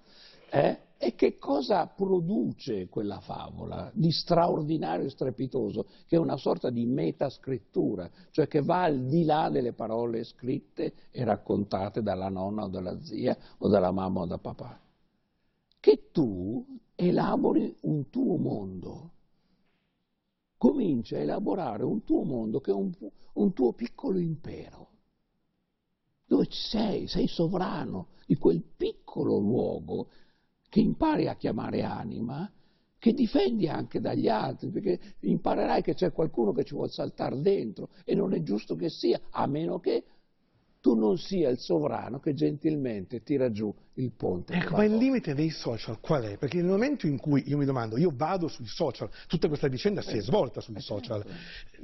Eh? 0.49 0.77
E 0.97 1.13
che 1.13 1.37
cosa 1.37 1.85
produce 1.85 2.89
quella 2.89 3.19
favola 3.19 3.91
di 3.93 4.11
straordinario 4.11 5.05
e 5.05 5.11
strepitoso, 5.11 5.85
che 6.07 6.15
è 6.15 6.19
una 6.19 6.35
sorta 6.35 6.71
di 6.71 6.87
metascrittura, 6.87 8.09
cioè 8.31 8.47
che 8.47 8.63
va 8.63 8.83
al 8.83 9.05
di 9.05 9.23
là 9.23 9.49
delle 9.49 9.73
parole 9.73 10.23
scritte 10.23 10.93
e 11.11 11.23
raccontate 11.23 12.01
dalla 12.01 12.29
nonna 12.29 12.63
o 12.63 12.67
dalla 12.69 12.99
zia 13.03 13.37
o 13.59 13.69
dalla 13.69 13.91
mamma 13.91 14.21
o 14.21 14.25
da 14.25 14.39
papà? 14.39 14.79
Che 15.79 16.09
tu 16.11 16.65
elabori 16.99 17.73
un 17.81 18.09
tuo 18.09 18.35
mondo, 18.35 19.11
cominci 20.57 21.15
a 21.15 21.19
elaborare 21.19 21.83
un 21.83 22.03
tuo 22.03 22.23
mondo 22.23 22.59
che 22.59 22.71
è 22.71 22.73
un, 22.73 22.91
un 23.33 23.53
tuo 23.53 23.71
piccolo 23.71 24.19
impero, 24.19 24.89
dove 26.25 26.47
sei, 26.49 27.07
sei 27.07 27.27
sovrano 27.27 28.09
di 28.25 28.35
quel 28.35 28.61
piccolo 28.75 29.37
luogo 29.37 30.09
che 30.67 30.81
impari 30.81 31.27
a 31.27 31.35
chiamare 31.35 31.83
anima, 31.83 32.51
che 32.97 33.13
difendi 33.13 33.69
anche 33.69 34.01
dagli 34.01 34.27
altri, 34.27 34.69
perché 34.69 34.99
imparerai 35.21 35.81
che 35.81 35.93
c'è 35.93 36.11
qualcuno 36.11 36.51
che 36.51 36.65
ci 36.65 36.73
vuole 36.73 36.89
saltare 36.89 37.39
dentro 37.39 37.91
e 38.03 38.13
non 38.13 38.33
è 38.33 38.43
giusto 38.43 38.75
che 38.75 38.89
sia, 38.89 39.21
a 39.29 39.47
meno 39.47 39.79
che 39.79 40.03
tu 40.81 40.95
non 40.95 41.17
sia 41.17 41.49
il 41.49 41.59
sovrano 41.59 42.19
che 42.19 42.33
gentilmente 42.33 43.21
tira 43.21 43.51
giù 43.51 43.73
il 43.95 44.11
ponte. 44.11 44.53
Ecco, 44.53 44.77
ma 44.77 44.85
il 44.85 44.95
limite 44.95 45.33
dei 45.35 45.49
social 45.49 45.99
qual 45.99 46.23
è? 46.23 46.37
Perché 46.37 46.57
nel 46.57 46.67
momento 46.67 47.05
in 47.05 47.17
cui 47.17 47.43
io 47.47 47.57
mi 47.57 47.65
domando, 47.65 47.97
io 47.97 48.13
vado 48.15 48.47
sui 48.47 48.65
social, 48.65 49.09
tutta 49.27 49.49
questa 49.49 49.67
vicenda 49.67 50.01
si 50.01 50.15
è 50.15 50.21
svolta 50.21 50.61
sui 50.61 50.79
social, 50.79 51.21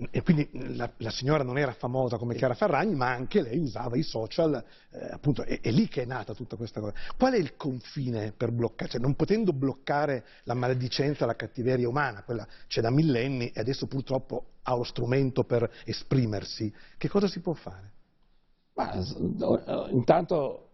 e 0.10 0.22
quindi 0.22 0.50
la, 0.76 0.90
la 0.98 1.10
signora 1.10 1.44
non 1.44 1.58
era 1.58 1.74
famosa 1.74 2.18
come 2.18 2.36
Chiara 2.36 2.54
Ferragni, 2.54 2.96
ma 2.96 3.12
anche 3.12 3.42
lei 3.42 3.58
usava 3.58 3.98
i 3.98 4.04
social, 4.04 4.64
eh, 4.92 5.10
appunto, 5.12 5.44
è, 5.44 5.60
è, 5.60 5.72
lì 5.72 5.90
che 5.90 6.04
è 6.04 6.06
nata 6.06 6.34
tutta 6.34 6.56
questa 6.56 6.80
cosa. 6.80 6.94
Qual 7.18 7.34
è 7.34 7.38
il 7.38 7.58
confine 7.58 8.32
per 8.32 8.52
bloccare? 8.52 8.92
Cioè, 8.92 9.02
non 9.02 9.16
potendo 9.16 9.52
bloccare 9.52 10.24
la 10.44 10.54
maledicenza, 10.54 11.26
la 11.26 11.36
cattiveria 11.36 11.90
umana, 11.90 12.24
quella 12.24 12.48
c'è 12.68 12.80
da 12.80 12.92
millenni 12.92 13.50
e 13.50 13.60
adesso 13.60 13.88
purtroppo 13.88 14.46
ha 14.64 14.74
lo 14.74 14.84
strumento 14.84 15.44
per 15.44 15.70
esprimersi, 15.84 16.74
che 16.98 17.10
cosa 17.10 17.28
si 17.28 17.42
può 17.42 17.54
fare? 17.54 17.95
Ma, 18.76 18.92
intanto 19.90 20.68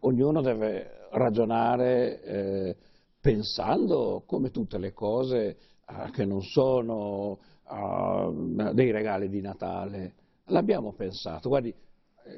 ognuno 0.00 0.40
deve 0.40 1.08
ragionare 1.12 2.22
eh, 2.22 2.76
pensando, 3.20 4.24
come 4.26 4.50
tutte 4.50 4.78
le 4.78 4.92
cose, 4.92 5.56
eh, 5.88 6.10
che 6.12 6.24
non 6.24 6.42
sono 6.42 7.38
eh, 7.70 8.72
dei 8.72 8.90
regali 8.90 9.28
di 9.28 9.40
Natale. 9.40 10.14
L'abbiamo 10.46 10.92
pensato. 10.92 11.48
Guardi, 11.48 11.72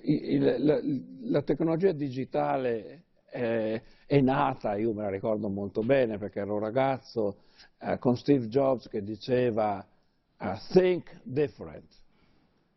il, 0.02 0.56
la, 0.58 0.78
la, 1.22 1.42
tecnologia 1.42 1.92
digitale 1.92 3.04
è, 3.30 3.82
è, 4.06 4.20
nata, 4.20 4.76
io 4.76 4.92
me 4.92 5.02
la 5.02 5.10
ricordo 5.10 5.48
molto 5.48 5.82
bene 5.82 6.18
perché 6.18 6.40
ero 6.40 6.58
ragazzo, 6.58 7.38
eh, 7.78 7.98
con 7.98 8.14
Steve 8.16 8.48
Jobs 8.48 8.88
che 8.88 9.02
diceva 9.02 9.84
think 10.70 11.18
different 11.24 11.96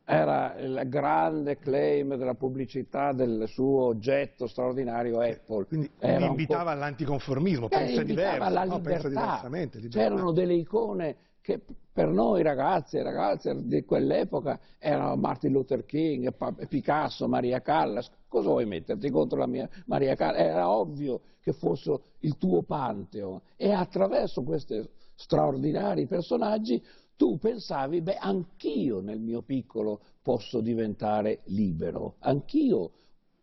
era 0.05 0.55
il 0.57 0.83
grande 0.87 1.57
claim 1.57 2.15
della 2.15 2.33
pubblicità 2.33 3.13
del 3.13 3.45
suo 3.47 3.85
oggetto 3.85 4.47
straordinario 4.47 5.19
Apple. 5.19 5.65
Quindi, 5.65 5.91
quindi 5.97 6.25
invitava 6.25 6.71
all'anticonformismo, 6.71 7.67
pensa, 7.67 8.03
diverso, 8.03 8.43
alla 8.43 8.63
no, 8.65 8.81
pensa 8.81 9.07
diversamente. 9.07 9.79
C'erano 9.87 10.31
delle 10.31 10.53
icone 10.53 11.15
che 11.41 11.59
per 11.91 12.07
noi 12.07 12.43
ragazzi 12.43 12.97
e 12.97 13.03
ragazze 13.03 13.65
di 13.65 13.83
quell'epoca 13.83 14.59
erano 14.79 15.15
Martin 15.15 15.51
Luther 15.51 15.85
King, 15.85 16.33
Picasso, 16.67 17.27
Maria 17.27 17.61
Callas. 17.61 18.09
Cosa 18.27 18.49
vuoi 18.49 18.65
metterti 18.65 19.09
contro 19.09 19.39
la 19.39 19.47
mia 19.47 19.67
Maria 19.85 20.15
Callas? 20.15 20.41
Era 20.41 20.69
ovvio 20.69 21.21
che 21.41 21.53
fosse 21.53 21.99
il 22.19 22.37
tuo 22.37 22.61
Pantheon 22.61 23.39
e 23.55 23.71
attraverso 23.71 24.43
questi 24.43 24.87
straordinari 25.15 26.07
personaggi 26.07 26.81
tu 27.21 27.37
pensavi, 27.37 28.01
beh, 28.01 28.15
anch'io 28.15 28.99
nel 28.99 29.19
mio 29.19 29.43
piccolo 29.43 30.01
posso 30.23 30.59
diventare 30.59 31.41
libero, 31.45 32.15
anch'io 32.17 32.93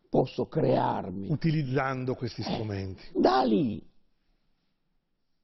posso 0.08 0.48
crearmi. 0.48 1.30
Utilizzando 1.30 2.16
questi 2.16 2.42
strumenti. 2.42 3.00
Eh, 3.14 3.20
da 3.20 3.44
lì 3.44 3.80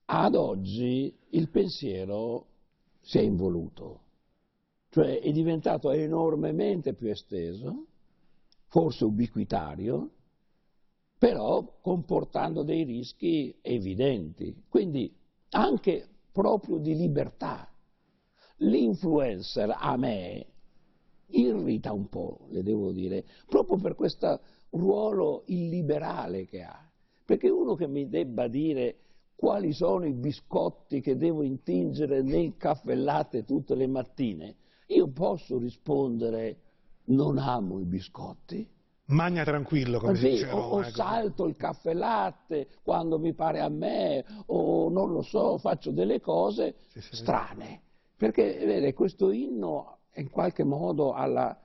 ad 0.07 0.35
oggi 0.35 1.17
il 1.29 1.49
pensiero 1.49 2.47
si 3.03 3.19
è 3.19 3.21
involuto, 3.21 4.01
cioè 4.91 5.21
è 5.21 5.31
diventato 5.31 5.93
enormemente 5.93 6.93
più 6.93 7.11
esteso, 7.11 7.87
forse 8.67 9.05
ubiquitario, 9.05 10.11
però 11.17 11.79
comportando 11.81 12.65
dei 12.65 12.83
rischi 12.83 13.55
evidenti, 13.61 14.65
quindi 14.69 15.15
anche 15.51 16.09
proprio 16.33 16.79
di 16.79 16.97
libertà 16.97 17.69
l'influencer 18.59 19.75
a 19.77 19.97
me 19.97 20.47
irrita 21.29 21.93
un 21.93 22.09
po', 22.09 22.47
le 22.51 22.63
devo 22.63 22.93
dire, 22.93 23.25
proprio 23.49 23.77
per 23.79 23.95
questo 23.95 24.41
ruolo 24.71 25.43
illiberale 25.47 26.47
che 26.47 26.63
ha. 26.63 26.79
Perché 27.25 27.49
uno 27.49 27.75
che 27.75 27.87
mi 27.87 28.09
debba 28.09 28.49
dire 28.49 28.99
quali 29.35 29.73
sono 29.73 30.07
i 30.07 30.13
biscotti 30.13 31.01
che 31.01 31.17
devo 31.17 31.43
intingere 31.43 32.23
nel 32.23 32.57
caffè 32.57 32.95
latte 32.95 33.45
tutte 33.45 33.75
le 33.75 33.87
mattine, 33.87 34.57
io 34.89 35.09
posso 35.09 35.59
rispondere 35.59 36.59
non 37.07 37.39
amo 37.39 37.81
i 37.81 37.85
biscotti. 37.85 38.67
Magna 39.07 39.45
tranquillo, 39.45 39.99
come 39.99 40.17
sì, 40.17 40.31
dice 40.31 40.51
o, 40.51 40.61
o 40.61 40.83
salto 40.85 41.47
il 41.47 41.57
caffè 41.57 41.93
latte 41.93 42.69
quando 42.83 43.19
mi 43.19 43.35
pare 43.35 43.61
a 43.61 43.69
me, 43.69 44.25
o 44.47 44.89
non 44.89 45.13
lo 45.13 45.21
so, 45.21 45.59
faccio 45.59 45.91
delle 45.91 46.21
cose 46.21 46.77
sì, 46.89 47.01
sì, 47.01 47.17
strane. 47.17 47.83
Perché 48.17 48.65
vede, 48.65 48.95
questo 48.95 49.31
inno 49.31 49.99
in 50.15 50.31
qualche 50.31 50.65
modo 50.65 51.13
alla 51.13 51.59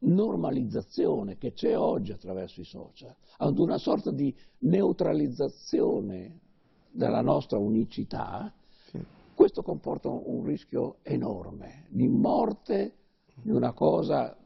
normalizzazione 0.00 1.38
che 1.38 1.52
c'è 1.52 1.76
oggi 1.76 2.12
attraverso 2.12 2.60
i 2.60 2.64
social, 2.64 3.14
ad 3.38 3.58
una 3.58 3.78
sorta 3.78 4.10
di 4.10 4.34
neutralizzazione 4.58 6.40
della 6.90 7.20
nostra 7.20 7.58
unicità, 7.58 8.52
sì. 8.86 8.98
questo 9.34 9.62
comporta 9.62 10.08
un 10.08 10.44
rischio 10.44 10.96
enorme 11.02 11.84
di 11.88 12.08
morte 12.08 12.94
di 13.34 13.50
una 13.50 13.72
cosa 13.72 14.36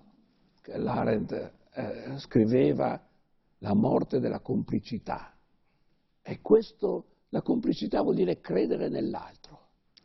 che 0.60 0.76
l'Arendt 0.76 1.52
eh, 1.74 2.18
scriveva, 2.18 3.00
la 3.58 3.74
morte 3.74 4.20
della 4.20 4.40
complicità. 4.40 5.34
E 6.20 6.40
questo, 6.40 7.06
la 7.30 7.42
complicità 7.42 8.02
vuol 8.02 8.14
dire 8.14 8.40
credere 8.40 8.88
nell'altro. 8.88 9.41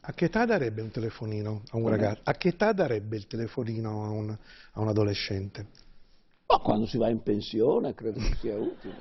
A 0.02 0.14
che 0.14 0.26
età 0.26 0.46
darebbe 0.46 0.82
un 0.82 0.90
telefonino 0.90 1.64
a 1.72 1.78
un 1.78 1.90
ragazzo? 1.90 2.22
A 2.24 2.34
che 2.34 2.50
età 2.50 2.72
darebbe 2.72 3.18
il 3.18 3.28
telefonino 3.28 4.06
a 4.06 4.10
un, 4.10 4.30
a 4.30 4.80
un 4.80 4.88
adolescente? 4.88 5.68
Ma 6.48 6.60
quando 6.60 6.86
si 6.86 6.98
va 6.98 7.10
in 7.10 7.22
pensione 7.22 7.94
credo 7.94 8.20
che 8.20 8.36
sia 8.40 8.58
utile. 8.58 8.96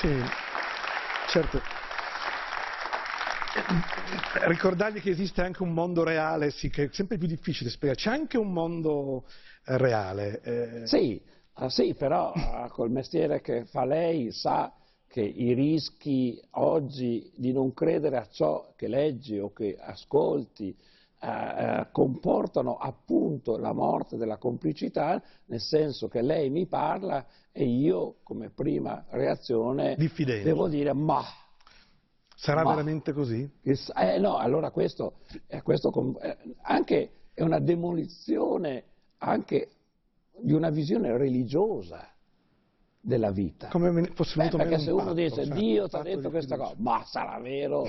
Sì, 0.00 0.20
certo. 1.28 1.60
Ricordargli 4.46 5.00
che 5.00 5.10
esiste 5.10 5.42
anche 5.42 5.62
un 5.62 5.72
mondo 5.72 6.02
reale, 6.02 6.50
sì, 6.50 6.70
che 6.70 6.84
è 6.84 6.88
sempre 6.90 7.18
più 7.18 7.28
difficile 7.28 7.70
spiegare. 7.70 8.00
C'è 8.00 8.10
anche 8.10 8.36
un 8.36 8.52
mondo 8.52 9.26
eh, 9.64 9.78
reale. 9.78 10.40
Eh... 10.40 10.86
Sì, 10.88 11.22
ah, 11.54 11.68
sì, 11.68 11.94
però 11.94 12.32
ah, 12.32 12.68
col 12.68 12.90
mestiere 12.90 13.40
che 13.40 13.64
fa 13.64 13.84
lei 13.84 14.32
sa 14.32 14.72
che 15.14 15.20
i 15.20 15.54
rischi 15.54 16.42
oggi 16.54 17.30
di 17.36 17.52
non 17.52 17.72
credere 17.72 18.16
a 18.16 18.26
ciò 18.28 18.72
che 18.74 18.88
leggi 18.88 19.38
o 19.38 19.52
che 19.52 19.78
ascolti 19.80 20.76
eh, 21.20 21.28
eh, 21.28 21.86
comportano 21.92 22.78
appunto 22.78 23.56
la 23.56 23.72
morte 23.72 24.16
della 24.16 24.38
complicità, 24.38 25.22
nel 25.44 25.60
senso 25.60 26.08
che 26.08 26.20
lei 26.20 26.50
mi 26.50 26.66
parla 26.66 27.24
e 27.52 27.64
io 27.64 28.16
come 28.24 28.50
prima 28.50 29.04
reazione 29.10 29.94
Diffidente. 29.94 30.42
devo 30.42 30.66
dire 30.66 30.92
ma... 30.92 31.22
Sarà 32.34 32.64
ma, 32.64 32.70
veramente 32.70 33.12
così? 33.12 33.48
Eh, 33.62 34.18
no, 34.18 34.36
allora 34.36 34.72
questo, 34.72 35.18
eh, 35.46 35.62
questo 35.62 36.18
eh, 36.22 36.36
anche 36.62 37.10
è 37.32 37.42
una 37.42 37.60
demolizione 37.60 38.82
anche 39.18 39.68
di 40.40 40.54
una 40.54 40.70
visione 40.70 41.16
religiosa 41.16 42.13
della 43.04 43.30
vita. 43.30 43.68
Come 43.68 44.10
fosse 44.14 44.36
Beh, 44.36 44.48
perché 44.48 44.78
se 44.78 44.90
uno 44.90 45.02
patto, 45.02 45.14
dice 45.14 45.44
cioè, 45.44 45.54
Dio 45.54 45.88
ti 45.88 45.96
ha 45.96 46.02
detto 46.02 46.30
questa 46.30 46.56
cosa, 46.56 46.74
ma 46.78 47.04
sarà 47.04 47.38
vero? 47.38 47.86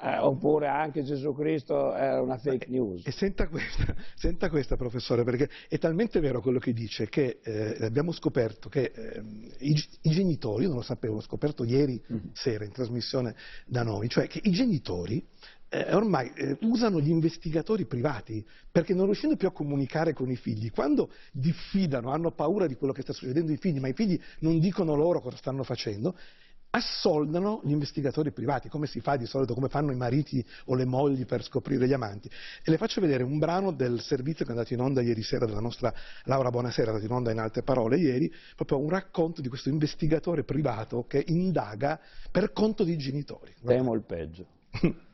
Eh, 0.00 0.16
oppure 0.18 0.68
anche 0.68 1.02
Gesù 1.02 1.34
Cristo 1.34 1.92
è 1.92 2.20
una 2.20 2.38
fake 2.38 2.66
news. 2.68 3.04
E, 3.04 3.08
e 3.08 3.12
senta, 3.12 3.48
questa, 3.48 3.94
senta, 4.14 4.48
questa, 4.48 4.76
professore, 4.76 5.24
perché 5.24 5.48
è 5.68 5.78
talmente 5.78 6.20
vero 6.20 6.40
quello 6.40 6.60
che 6.60 6.72
dice 6.72 7.08
che 7.08 7.40
eh, 7.42 7.84
abbiamo 7.84 8.12
scoperto 8.12 8.68
che 8.68 8.92
eh, 8.94 9.22
i, 9.58 9.74
i, 10.02 10.10
genitori, 10.10 10.62
io 10.62 10.68
non 10.68 10.78
lo 10.78 10.84
sapevo, 10.84 11.14
l'ho 11.14 11.20
scoperto 11.20 11.64
ieri 11.64 12.00
mm-hmm. 12.12 12.26
sera 12.32 12.64
in 12.64 12.70
trasmissione 12.70 13.34
da 13.66 13.82
noi, 13.82 14.08
cioè 14.08 14.28
che 14.28 14.40
i 14.44 14.52
genitori 14.52 15.24
eh, 15.68 15.94
ormai 15.94 16.32
eh, 16.34 16.56
usano 16.62 17.00
gli 17.00 17.10
investigatori 17.10 17.84
privati 17.84 18.44
perché 18.70 18.94
non 18.94 19.06
riuscendo 19.06 19.36
più 19.36 19.48
a 19.48 19.52
comunicare 19.52 20.12
con 20.12 20.30
i 20.30 20.36
figli, 20.36 20.70
quando 20.70 21.10
diffidano, 21.32 22.10
hanno 22.10 22.30
paura 22.30 22.66
di 22.66 22.76
quello 22.76 22.92
che 22.92 23.02
sta 23.02 23.12
succedendo 23.12 23.52
ai 23.52 23.58
figli, 23.58 23.78
ma 23.78 23.88
i 23.88 23.92
figli 23.92 24.18
non 24.40 24.58
dicono 24.58 24.94
loro 24.94 25.20
cosa 25.20 25.36
stanno 25.36 25.62
facendo, 25.62 26.16
assoldano 26.70 27.60
gli 27.64 27.70
investigatori 27.70 28.30
privati, 28.30 28.68
come 28.68 28.86
si 28.86 29.00
fa 29.00 29.16
di 29.16 29.26
solito, 29.26 29.54
come 29.54 29.68
fanno 29.68 29.90
i 29.90 29.96
mariti 29.96 30.44
o 30.66 30.74
le 30.74 30.84
mogli 30.84 31.24
per 31.24 31.42
scoprire 31.42 31.86
gli 31.86 31.92
amanti. 31.92 32.28
E 32.28 32.70
le 32.70 32.76
faccio 32.76 33.00
vedere 33.00 33.22
un 33.22 33.38
brano 33.38 33.72
del 33.72 34.00
servizio 34.00 34.44
che 34.44 34.52
è 34.52 34.54
andato 34.54 34.74
in 34.74 34.80
onda 34.80 35.00
ieri 35.00 35.22
sera 35.22 35.46
della 35.46 35.60
nostra 35.60 35.92
Laura 36.24 36.50
Buonasera, 36.50 36.90
è 36.90 36.94
andato 36.94 37.06
in 37.06 37.12
onda 37.12 37.30
in 37.30 37.38
altre 37.38 37.62
parole 37.62 37.98
ieri, 37.98 38.32
proprio 38.54 38.78
un 38.78 38.90
racconto 38.90 39.40
di 39.40 39.48
questo 39.48 39.68
investigatore 39.68 40.44
privato 40.44 41.04
che 41.06 41.22
indaga 41.26 41.98
per 42.30 42.52
conto 42.52 42.84
dei 42.84 42.96
genitori. 42.96 43.54
Temo 43.64 43.94
il 43.94 44.04
peggio. 44.04 44.46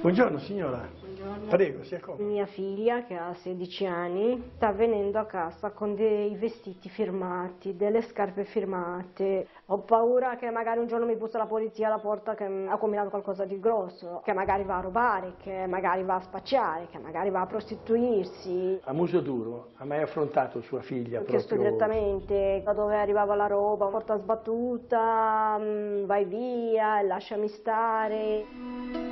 Buongiorno 0.00 0.38
signora. 0.40 1.01
Buongiorno. 1.22 1.50
Prego, 1.50 1.84
sia 1.84 2.00
comodo. 2.00 2.24
Mia 2.24 2.46
figlia, 2.46 3.04
che 3.04 3.14
ha 3.14 3.32
16 3.32 3.86
anni, 3.86 4.50
sta 4.56 4.72
venendo 4.72 5.20
a 5.20 5.24
casa 5.24 5.70
con 5.70 5.94
dei 5.94 6.34
vestiti 6.34 6.88
firmati, 6.88 7.76
delle 7.76 8.02
scarpe 8.02 8.44
firmate. 8.44 9.46
Ho 9.66 9.78
paura 9.82 10.36
che 10.36 10.50
magari 10.50 10.80
un 10.80 10.88
giorno 10.88 11.06
mi 11.06 11.14
bussa 11.14 11.38
la 11.38 11.46
polizia 11.46 11.86
alla 11.86 12.00
porta 12.00 12.34
che 12.34 12.44
ha 12.44 12.76
combinato 12.76 13.10
qualcosa 13.10 13.44
di 13.44 13.60
grosso, 13.60 14.20
che 14.24 14.32
magari 14.32 14.64
va 14.64 14.78
a 14.78 14.80
rubare, 14.80 15.34
che 15.40 15.66
magari 15.66 16.02
va 16.02 16.16
a 16.16 16.20
spacciare, 16.20 16.88
che 16.90 16.98
magari 16.98 17.30
va 17.30 17.42
a 17.42 17.46
prostituirsi. 17.46 18.80
A 18.82 18.92
muso 18.92 19.20
duro 19.20 19.68
ha 19.76 19.84
mai 19.84 20.02
affrontato 20.02 20.60
sua 20.62 20.80
figlia? 20.80 21.20
Ho 21.20 21.22
proprio... 21.22 21.38
chiesto 21.38 21.56
direttamente 21.56 22.62
da 22.64 22.72
dove 22.72 22.96
arrivava 22.96 23.36
la 23.36 23.46
roba, 23.46 23.86
porta 23.86 24.16
sbattuta, 24.18 25.56
mm, 25.58 26.04
vai 26.04 26.24
via, 26.24 27.00
lasciami 27.02 27.48
stare. 27.48 29.11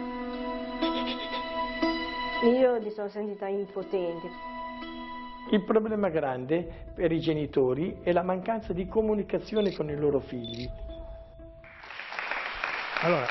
Io 2.42 2.80
mi 2.80 2.90
sono 2.90 3.08
sentita 3.08 3.46
impotente. 3.48 4.30
Il 5.50 5.62
problema 5.62 6.08
grande 6.08 6.86
per 6.94 7.12
i 7.12 7.20
genitori 7.20 7.98
è 8.02 8.12
la 8.12 8.22
mancanza 8.22 8.72
di 8.72 8.86
comunicazione 8.86 9.74
con 9.74 9.90
i 9.90 9.96
loro 9.96 10.20
figli. 10.20 10.66
Allora, 13.02 13.26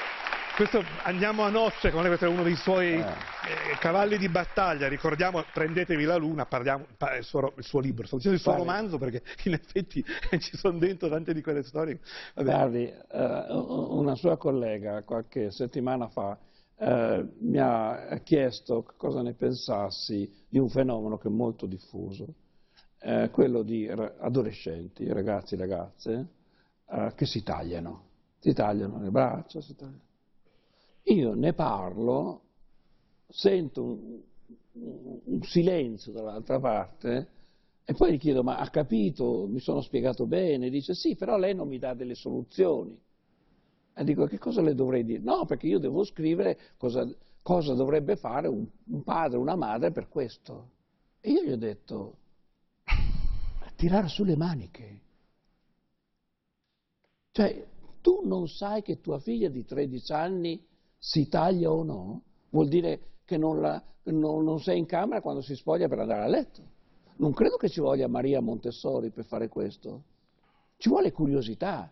questo 0.56 0.84
andiamo 1.04 1.42
a 1.42 1.50
nozze 1.50 1.90
con 1.90 2.02
lei, 2.02 2.10
questo 2.10 2.26
è 2.26 2.30
uno 2.30 2.44
dei 2.44 2.56
suoi 2.56 3.00
eh. 3.00 3.00
Eh, 3.00 3.78
cavalli 3.80 4.20
di 4.20 4.30
battaglia, 4.30 4.88
ricordiamo, 4.88 5.44
prendetevi 5.54 6.04
la 6.04 6.18
luna, 6.18 6.46
parliamo, 6.46 6.86
il, 7.18 7.24
suo, 7.24 7.54
il 7.56 7.64
suo 7.64 7.80
libro, 7.80 8.06
sto 8.06 8.18
dicendo 8.18 8.38
il 8.38 8.44
suo 8.44 8.54
Guardi. 8.54 8.70
romanzo 8.70 8.98
perché 9.00 9.24
in 9.46 9.54
effetti 9.54 10.06
ci 10.38 10.56
sono 10.56 10.78
dentro 10.78 11.10
tante 11.10 11.34
di 11.34 11.42
quelle 11.42 11.64
storie. 11.64 12.00
Vabbè. 12.36 12.52
Guardi, 12.52 12.84
eh, 12.86 13.46
una 13.50 14.14
sua 14.14 14.38
collega 14.38 15.02
qualche 15.02 15.50
settimana 15.50 16.10
fa 16.10 16.38
eh, 16.80 17.28
mi 17.40 17.58
ha 17.58 18.20
chiesto 18.24 18.86
cosa 18.96 19.22
ne 19.22 19.34
pensassi 19.34 20.32
di 20.48 20.58
un 20.58 20.70
fenomeno 20.70 21.18
che 21.18 21.28
è 21.28 21.32
molto 21.32 21.66
diffuso, 21.66 22.34
eh, 23.02 23.30
quello 23.32 23.64
di 23.64 23.88
adolescenti, 23.88 25.06
ragazzi 25.12 25.56
e 25.56 25.58
ragazze, 25.58 26.28
eh, 26.90 27.12
che 27.16 27.26
si 27.26 27.44
tagliano, 27.44 28.04
si 28.40 28.54
tagliano 28.54 29.02
le 29.02 29.10
braccia, 29.10 29.60
si 29.60 29.76
tagliano. 29.76 30.08
Io 31.04 31.34
ne 31.34 31.54
parlo, 31.54 32.42
sento 33.28 33.84
un, 33.84 34.22
un 35.26 35.42
silenzio 35.44 36.14
dall'altra 36.14 36.60
parte 36.60 37.28
e 37.84 37.94
poi 37.94 38.14
gli 38.14 38.20
chiedo 38.20 38.42
ma 38.42 38.58
ha 38.58 38.70
capito, 38.70 39.48
mi 39.48 39.60
sono 39.60 39.82
spiegato 39.82 40.26
bene, 40.26 40.70
dice 40.70 40.94
sì, 40.94 41.16
però 41.16 41.38
lei 41.38 41.56
non 41.56 41.68
mi 41.68 41.80
dà 41.80 41.94
delle 41.94 42.16
soluzioni. 42.16 42.98
E 44.00 44.06
dico, 44.06 44.28
che 44.28 44.38
cosa 44.38 44.62
le 44.62 44.76
dovrei 44.76 45.04
dire? 45.04 45.20
No, 45.20 45.46
perché 45.46 45.68
io 45.68 45.78
devo 45.78 46.06
scrivere 46.06 46.58
cosa, 46.78 47.06
cosa 47.42 47.74
dovrebbe 47.74 48.16
fare 48.16 48.48
un, 48.48 48.66
un 48.86 49.04
padre, 49.04 49.38
una 49.38 49.58
madre 49.58 49.92
per 49.92 50.08
questo. 50.08 50.70
E 51.20 51.32
io 51.32 51.44
gli 51.44 51.52
ho 51.52 51.58
detto, 51.58 52.16
tirare 53.76 54.08
sulle 54.08 54.38
maniche. 54.38 55.02
Cioè, 57.32 57.68
tu 58.00 58.22
non 58.24 58.48
sai 58.48 58.84
che 58.84 59.02
tua 59.02 59.20
figlia 59.20 59.50
di 59.50 59.66
13 59.66 60.14
anni 60.14 60.66
si 60.98 61.28
taglia 61.28 61.70
o 61.70 61.84
no? 61.84 62.22
Vuol 62.52 62.70
dire 62.70 63.02
che 63.26 63.36
non, 63.36 63.60
la, 63.60 63.84
non, 64.04 64.46
non 64.46 64.62
sei 64.62 64.78
in 64.78 64.86
camera 64.86 65.20
quando 65.20 65.42
si 65.42 65.56
spoglia 65.56 65.90
per 65.90 66.00
andare 66.00 66.24
a 66.24 66.28
letto. 66.28 66.62
Non 67.18 67.34
credo 67.34 67.58
che 67.58 67.68
ci 67.68 67.82
voglia 67.82 68.08
Maria 68.08 68.40
Montessori 68.40 69.10
per 69.10 69.26
fare 69.26 69.50
questo. 69.50 70.04
Ci 70.78 70.88
vuole 70.88 71.12
curiosità. 71.12 71.92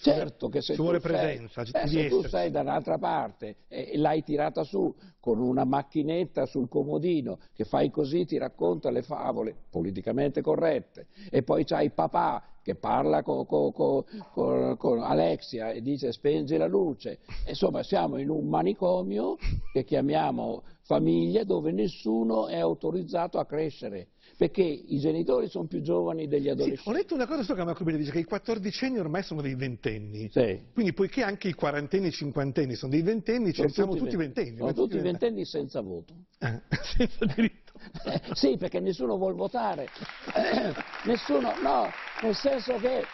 Certo 0.00 0.48
che 0.48 0.60
se, 0.60 0.74
ci 0.74 0.80
vuole 0.80 1.00
sei, 1.00 1.10
presenza, 1.10 1.62
eh, 1.62 1.88
se 1.88 2.08
tu 2.08 2.22
sei 2.22 2.50
da 2.52 2.60
un'altra 2.60 2.98
parte 2.98 3.56
e 3.66 3.96
l'hai 3.96 4.22
tirata 4.22 4.62
su 4.62 4.94
con 5.18 5.40
una 5.40 5.64
macchinetta 5.64 6.46
sul 6.46 6.68
comodino 6.68 7.38
che 7.52 7.64
fai 7.64 7.90
così 7.90 8.24
ti 8.24 8.38
racconta 8.38 8.90
le 8.90 9.02
favole 9.02 9.54
politicamente 9.70 10.40
corrette 10.40 11.08
e 11.30 11.42
poi 11.42 11.64
c'hai 11.64 11.90
papà 11.90 12.42
che 12.62 12.76
parla 12.76 13.22
con, 13.22 13.44
con, 13.46 13.72
con, 13.72 14.76
con, 14.76 15.02
Alexia 15.02 15.70
e 15.70 15.80
dice 15.80 16.12
spengi 16.12 16.56
la 16.56 16.66
luce, 16.66 17.18
insomma 17.46 17.82
siamo 17.82 18.18
in 18.18 18.28
un 18.28 18.46
manicomio 18.46 19.36
che 19.72 19.84
chiamiamo 19.84 20.62
famiglia 20.82 21.44
dove 21.44 21.72
nessuno 21.72 22.46
è 22.46 22.58
autorizzato 22.58 23.38
a 23.38 23.46
crescere 23.46 24.08
perché 24.36 24.62
i 24.62 24.98
genitori 24.98 25.48
sono 25.48 25.66
più 25.66 25.80
giovani 25.80 26.28
degli 26.28 26.48
adolescenti. 26.48 26.82
Sì, 26.82 26.88
ho 26.88 26.92
letto 26.92 27.14
una 27.14 27.26
cosa 27.26 27.42
su 27.42 27.54
Camacubile, 27.54 27.98
dice 27.98 28.10
che 28.10 28.20
i 28.20 28.24
quattordicenni 28.24 28.98
ormai 28.98 29.22
sono 29.22 29.40
dei 29.40 29.54
ventenni, 29.54 30.28
sì. 30.30 30.60
quindi 30.72 30.92
poiché 30.92 31.22
anche 31.22 31.48
i 31.48 31.54
quarantenni 31.54 32.06
e 32.06 32.08
i 32.08 32.12
cinquantenni 32.12 32.74
sono 32.74 32.92
dei 32.92 33.02
ventenni, 33.02 33.52
sono 33.52 33.68
siamo 33.68 33.94
tutti 33.94 34.16
ventenni. 34.16 34.56
Sono 34.56 34.72
tutti 34.72 34.98
ventenni 34.98 35.44
senza 35.44 35.80
voto. 35.80 36.14
Eh, 36.38 36.60
senza 36.96 37.24
diritto. 37.24 37.72
Eh, 38.04 38.20
sì, 38.32 38.56
perché 38.56 38.80
nessuno 38.80 39.16
vuole 39.16 39.34
votare. 39.34 39.88
Eh, 40.34 40.74
nessuno, 41.04 41.52
no, 41.62 41.88
nel 42.22 42.34
senso 42.34 42.76
che 42.76 43.04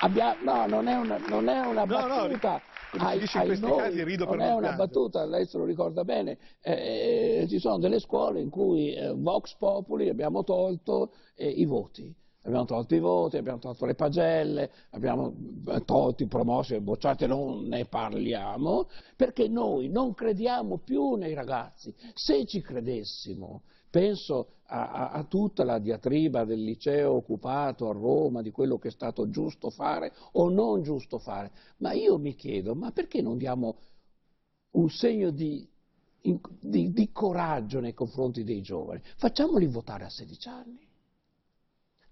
abbiamo, 0.00 0.36
no, 0.42 0.66
non 0.66 0.88
è 0.88 0.94
una, 0.94 1.18
non 1.28 1.48
è 1.48 1.58
una 1.60 1.84
no, 1.84 1.86
battuta. 1.86 2.52
No, 2.52 2.72
ai, 2.98 3.20
in 3.20 3.44
questi 3.44 3.66
noi, 3.66 3.78
casi 3.78 4.04
rido 4.04 4.26
per 4.26 4.38
non 4.38 4.46
è 4.46 4.54
una 4.54 4.72
battuta, 4.74 5.24
lei 5.24 5.46
se 5.46 5.58
lo 5.58 5.64
ricorda 5.64 6.04
bene, 6.04 6.38
eh, 6.60 7.40
eh, 7.42 7.48
ci 7.48 7.58
sono 7.58 7.78
delle 7.78 7.98
scuole 7.98 8.40
in 8.40 8.50
cui 8.50 8.94
eh, 8.94 9.12
Vox 9.14 9.54
Populi 9.56 10.08
abbiamo 10.08 10.44
tolto 10.44 11.12
eh, 11.34 11.48
i 11.48 11.64
voti. 11.64 12.14
Abbiamo 12.46 12.66
tolto 12.66 12.94
i 12.94 12.98
voti, 12.98 13.38
abbiamo 13.38 13.58
tolto 13.58 13.86
le 13.86 13.94
pagelle, 13.94 14.70
abbiamo 14.90 15.34
eh, 15.68 15.82
tolto 15.84 16.22
i 16.22 16.26
promossi 16.26 16.74
e 16.74 16.82
bocciate, 16.82 17.26
non 17.26 17.64
ne 17.64 17.86
parliamo, 17.86 18.88
perché 19.16 19.48
noi 19.48 19.88
non 19.88 20.12
crediamo 20.12 20.76
più 20.78 21.14
nei 21.14 21.32
ragazzi. 21.32 21.94
Se 22.12 22.44
ci 22.44 22.60
credessimo, 22.60 23.62
penso 23.94 24.48
a, 24.66 24.90
a, 24.90 25.10
a, 25.10 25.22
tutta 25.22 25.62
la 25.62 25.78
diatriba 25.78 26.44
del 26.44 26.64
liceo 26.64 27.12
occupato 27.12 27.88
a 27.88 27.92
Roma, 27.92 28.42
di 28.42 28.50
quello 28.50 28.76
che 28.76 28.88
è 28.88 28.90
stato 28.90 29.30
giusto 29.30 29.70
fare 29.70 30.12
o 30.32 30.48
non 30.48 30.82
giusto 30.82 31.20
fare, 31.20 31.52
ma 31.76 31.92
io 31.92 32.18
mi 32.18 32.34
chiedo, 32.34 32.74
ma 32.74 32.90
perché 32.90 33.22
non 33.22 33.38
diamo 33.38 33.76
un 34.72 34.90
segno 34.90 35.30
di, 35.30 35.64
di, 36.20 36.92
di 36.92 37.12
coraggio 37.12 37.78
nei 37.78 37.94
confronti 37.94 38.42
dei 38.42 38.62
giovani? 38.62 39.00
Facciamoli 39.14 39.66
votare 39.66 40.06
a 40.06 40.10
16 40.10 40.48
anni. 40.48 40.88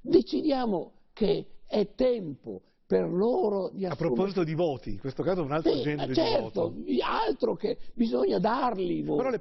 Decidiamo 0.01 0.93
che 1.13 1.63
è 1.67 1.95
tempo 1.97 2.63
per 2.87 3.11
loro 3.11 3.71
di 3.71 3.87
assumere... 3.87 3.93
A 3.93 3.97
proposito 3.97 4.45
di 4.45 4.55
voti, 4.55 4.91
in 4.91 5.01
questo 5.01 5.25
caso 5.25 5.43
un 5.43 5.51
altro 5.51 5.75
sì, 5.75 5.83
genere 5.83 6.15
certo, 6.15 6.69
di 6.77 6.99
voto. 6.99 7.05
altro 7.27 7.57
che 7.57 7.77
bisogna 7.95 8.39
darli 8.39 8.99
i 8.99 9.03
voti. 9.03 9.41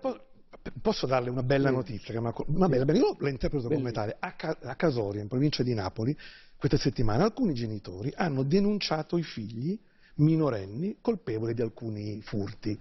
Po 0.52 0.60
posso 0.82 1.08
darle 1.08 1.30
una 1.30 1.44
bella 1.44 1.72
notizia, 1.72 2.20
una 2.20 2.68
bella, 2.68 2.84
bella, 2.84 3.00
io 3.00 3.16
la 3.20 3.30
interpreto 3.30 3.70
come 3.70 3.92
tale, 3.92 4.18
a, 4.20 4.36
Casoria, 4.76 5.22
in 5.22 5.30
provincia 5.30 5.64
di 5.64 5.74
Napoli, 5.74 6.16
questa 6.58 6.78
settimana 6.78 7.24
alcuni 7.24 7.54
genitori 7.54 8.12
hanno 8.14 8.44
denunciato 8.44 9.18
i 9.18 9.24
figli 9.24 9.80
minorenni 10.16 10.98
colpevoli 11.00 11.54
di 11.54 11.62
alcuni 11.62 12.22
furti. 12.22 12.78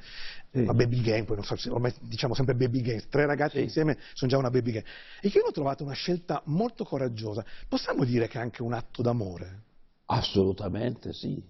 Sì. 0.51 0.59
Una 0.59 0.75
baby 0.75 1.01
gang, 1.01 1.25
poi 1.25 1.37
non 1.37 1.45
so, 1.45 1.57
ormai 1.73 1.95
diciamo 2.01 2.35
sempre 2.35 2.57
baby 2.57 2.83
gang, 2.83 3.09
tre 3.09 3.25
ragazzi 3.25 3.59
sì. 3.59 3.63
insieme 3.63 3.99
sono 4.15 4.31
già 4.31 4.37
una 4.37 4.51
baby 4.51 4.73
gang. 4.73 4.85
E 5.21 5.31
che 5.31 5.39
io 5.39 5.45
ho 5.45 5.53
trovato 5.53 5.85
una 5.85 5.95
scelta 5.95 6.43
molto 6.47 6.85
coraggiosa. 6.85 7.45
Possiamo 7.69 8.05
dire 8.05 8.27
che 8.27 8.39
è 8.39 8.41
anche 8.41 8.63
un 8.63 8.73
atto 8.73 9.01
d'amore? 9.01 9.63
Assolutamente 10.07 11.13
sì. 11.13 11.41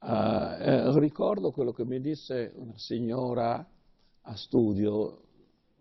Uh, 0.00 0.58
eh, 0.58 0.98
ricordo 0.98 1.52
quello 1.52 1.72
che 1.72 1.84
mi 1.84 2.00
disse 2.00 2.52
una 2.56 2.76
signora 2.76 3.64
a 4.22 4.36
studio 4.36 5.22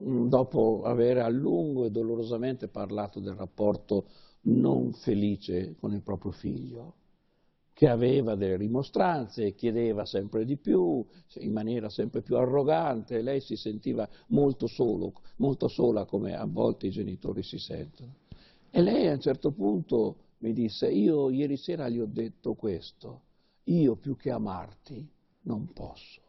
mm, 0.04 0.28
dopo 0.28 0.84
aver 0.84 1.20
a 1.20 1.30
lungo 1.30 1.86
e 1.86 1.92
dolorosamente 1.92 2.68
parlato 2.68 3.20
del 3.20 3.36
rapporto 3.36 4.08
non 4.44 4.94
felice 4.94 5.76
con 5.80 5.94
il 5.94 6.02
proprio 6.02 6.32
figlio 6.32 6.96
che 7.82 7.88
aveva 7.88 8.36
delle 8.36 8.58
rimostranze 8.58 9.56
chiedeva 9.56 10.06
sempre 10.06 10.46
di 10.46 10.56
più, 10.56 11.04
in 11.40 11.52
maniera 11.52 11.90
sempre 11.90 12.22
più 12.22 12.38
arrogante, 12.38 13.24
lei 13.24 13.42
si 13.42 13.56
sentiva 13.56 14.08
molto, 14.28 14.68
solo, 14.68 15.14
molto 15.38 15.68
sola 15.68 16.06
come 16.06 16.36
a 16.36 16.46
volte 16.46 16.86
i 16.86 16.92
genitori 16.92 17.42
si 17.42 17.58
sentono. 17.58 18.18
E 18.70 18.82
lei 18.84 19.08
a 19.08 19.14
un 19.14 19.20
certo 19.20 19.52
punto 19.52 20.18
mi 20.40 20.54
disse, 20.54 20.92
io 20.92 21.32
ieri 21.32 21.58
sera 21.58 21.90
gli 21.90 22.00
ho 22.00 22.06
detto 22.06 22.54
questo, 22.54 23.22
io 23.64 23.96
più 23.96 24.16
che 24.16 24.30
amarti 24.30 25.10
non 25.42 25.74
posso. 25.74 26.21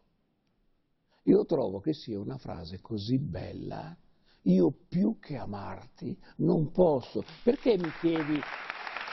Io 1.24 1.44
trovo 1.44 1.80
che 1.80 1.92
sia 1.92 2.18
una 2.18 2.38
frase 2.38 2.80
così 2.80 3.18
bella, 3.18 3.96
io 4.42 4.74
più 4.88 5.18
che 5.20 5.36
amarti 5.36 6.16
non 6.36 6.72
posso. 6.72 7.24
Perché 7.42 7.76
mi 7.76 7.90
chiedi 8.00 8.40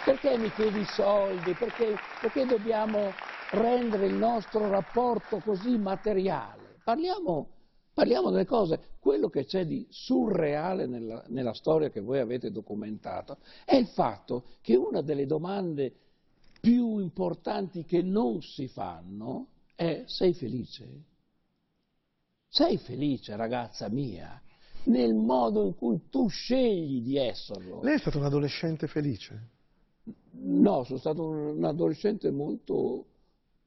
perché 0.06 0.38
mi 0.38 0.50
chiedi 0.52 0.84
soldi? 0.86 1.54
Perché, 1.54 1.96
perché 2.22 2.46
dobbiamo 2.46 3.12
rendere 3.52 4.08
il 4.08 4.16
nostro 4.16 4.70
rapporto 4.70 5.40
così 5.40 5.78
materiale? 5.78 6.80
Parliamo, 6.84 7.50
parliamo 7.94 8.32
delle 8.32 8.46
cose. 8.46 8.96
Quello 9.00 9.30
che 9.30 9.46
c'è 9.46 9.66
di 9.66 9.86
surreale 9.90 10.88
nella, 10.88 11.24
nella 11.28 11.54
storia 11.54 11.90
che 11.90 12.00
voi 12.00 12.20
avete 12.20 12.50
documentato 12.50 13.38
è 13.66 13.76
il 13.76 13.88
fatto 13.88 14.46
che 14.62 14.76
una 14.76 15.02
delle 15.02 15.26
domande 15.26 15.94
più 16.62 16.98
importanti 17.00 17.84
che 17.84 18.02
non 18.02 18.42
si 18.42 18.68
fanno 18.68 19.48
è 19.76 20.04
sei 20.08 20.34
felice? 20.34 21.04
Sei 22.52 22.80
felice, 22.80 23.36
ragazza 23.36 23.90
mia, 23.90 24.42
nel 24.86 25.14
modo 25.14 25.64
in 25.66 25.76
cui 25.76 26.10
tu 26.10 26.28
scegli 26.30 27.02
di 27.02 27.16
esserlo. 27.16 27.80
Lei 27.84 27.94
è 27.94 28.00
stato 28.00 28.18
un 28.18 28.26
adolescente 28.26 28.88
felice? 28.88 29.50
No, 30.32 30.84
sono 30.84 30.98
stato 30.98 31.28
un 31.28 31.64
adolescente 31.64 32.32
molto 32.32 33.06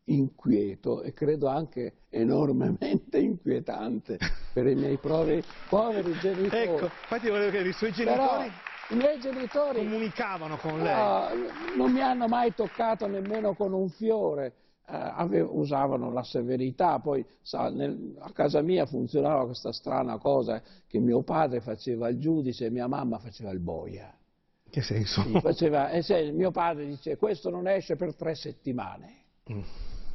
inquieto 0.07 1.03
e 1.03 1.13
credo 1.13 1.47
anche 1.47 2.07
enormemente 2.09 3.19
inquietante 3.23 4.19
per 4.53 4.67
i 4.67 4.75
miei 4.75 4.97
poveri, 4.97 5.45
poveri 5.69 6.13
genitori. 6.19 6.63
Ecco, 6.63 6.85
infatti 6.87 7.29
volevo 7.29 7.51
chiedere, 7.51 7.69
i 7.69 7.75
suoi 7.75 7.93
genitori... 7.93 8.19
Però, 8.19 8.71
i 8.89 8.97
miei 8.97 9.21
genitori 9.21 9.79
comunicavano 9.79 10.57
con 10.57 10.83
lei? 10.83 10.95
No, 10.95 11.29
non 11.77 11.93
mi 11.93 12.03
hanno 12.03 12.27
mai 12.27 12.53
toccato 12.53 13.07
nemmeno 13.07 13.55
con 13.55 13.73
un 13.73 13.89
fiore, 13.91 14.55
eh, 14.89 14.97
avevo, 14.97 15.57
usavano 15.59 16.11
la 16.11 16.23
severità, 16.23 16.99
poi 16.99 17.25
sa, 17.41 17.71
nel, 17.71 18.17
a 18.19 18.33
casa 18.33 18.61
mia 18.63 18.85
funzionava 18.87 19.45
questa 19.47 19.73
strana 19.73 20.19
cosa 20.19 20.63
che 20.87 20.99
mio 20.99 21.23
padre 21.23 21.61
faceva 21.61 22.09
il 22.09 22.19
giudice 22.19 22.67
e 22.67 22.71
mia 22.71 22.87
mamma 22.87 23.19
faceva 23.19 23.51
il 23.51 23.61
boia. 23.61 24.13
Che 24.69 24.83
senso? 24.83 25.23
Faceva, 25.41 25.91
eh, 25.91 26.03
se, 26.03 26.33
mio 26.33 26.51
padre 26.51 26.87
dice 26.87 27.17
questo 27.17 27.51
non 27.51 27.69
esce 27.69 27.97
per 27.97 28.15
tre 28.15 28.35
settimane. 28.35 29.25
Mm. 29.53 29.61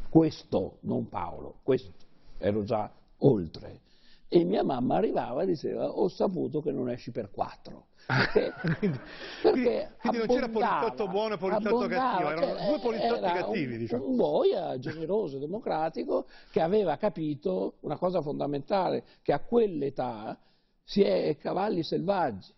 Questo, 0.09 0.77
non 0.81 1.09
Paolo, 1.09 1.59
questo. 1.63 2.05
Ero 2.37 2.63
già 2.63 2.91
oltre. 3.19 3.81
E 4.27 4.43
mia 4.43 4.63
mamma 4.63 4.97
arrivava 4.97 5.43
e 5.43 5.45
diceva 5.45 5.89
ho 5.89 6.07
saputo 6.07 6.61
che 6.61 6.71
non 6.71 6.89
esci 6.89 7.11
per 7.11 7.29
quattro. 7.31 7.86
Quindi, 8.79 8.99
perché 9.41 9.91
quindi 9.99 10.17
non 10.17 10.27
c'era 10.27 10.47
poliziotto 10.47 11.07
buono 11.09 11.33
e 11.33 11.37
poliziotto 11.37 11.87
cattivo, 11.87 12.29
erano 12.29 12.57
cioè, 12.57 12.65
due 12.67 12.79
poliziotti 12.79 13.21
cattivi. 13.21 13.73
Un, 13.73 13.79
diciamo. 13.79 14.07
un 14.07 14.15
boia 14.15 14.79
generoso, 14.79 15.37
democratico, 15.39 16.25
che 16.51 16.61
aveva 16.61 16.95
capito 16.95 17.73
una 17.81 17.97
cosa 17.97 18.21
fondamentale, 18.21 19.03
che 19.21 19.33
a 19.33 19.39
quell'età 19.39 20.39
si 20.85 21.01
è 21.01 21.35
cavalli 21.37 21.83
selvaggi 21.83 22.53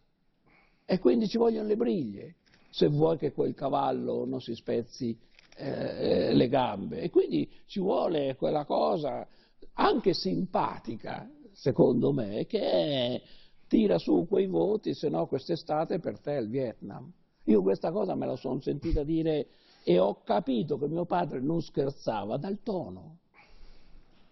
e 0.85 0.99
quindi 0.99 1.27
ci 1.27 1.39
vogliono 1.39 1.67
le 1.67 1.75
briglie 1.75 2.35
se 2.69 2.87
vuoi 2.87 3.17
che 3.17 3.31
quel 3.31 3.55
cavallo 3.55 4.25
non 4.25 4.41
si 4.41 4.53
spezzi 4.53 5.17
eh, 5.55 6.31
le 6.31 6.47
gambe. 6.47 7.01
E 7.01 7.09
quindi 7.09 7.49
ci 7.65 7.79
vuole 7.79 8.35
quella 8.35 8.65
cosa 8.65 9.27
anche 9.73 10.13
simpatica, 10.13 11.27
secondo 11.53 12.11
me, 12.11 12.45
che 12.45 12.59
è, 12.59 13.21
tira 13.69 13.97
su 13.97 14.25
quei 14.27 14.47
voti, 14.47 14.93
se 14.93 15.07
no 15.07 15.27
quest'estate 15.27 15.99
per 15.99 16.19
te 16.19 16.35
è 16.35 16.41
il 16.41 16.49
Vietnam. 16.49 17.09
Io 17.45 17.61
questa 17.61 17.91
cosa 17.91 18.15
me 18.15 18.25
la 18.25 18.35
sono 18.35 18.59
sentita 18.59 19.03
dire 19.03 19.47
e 19.83 19.97
ho 19.97 20.21
capito 20.23 20.77
che 20.77 20.87
mio 20.87 21.05
padre 21.05 21.39
non 21.39 21.61
scherzava 21.61 22.35
dal 22.35 22.59
tono. 22.63 23.19